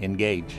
Engage. 0.00 0.54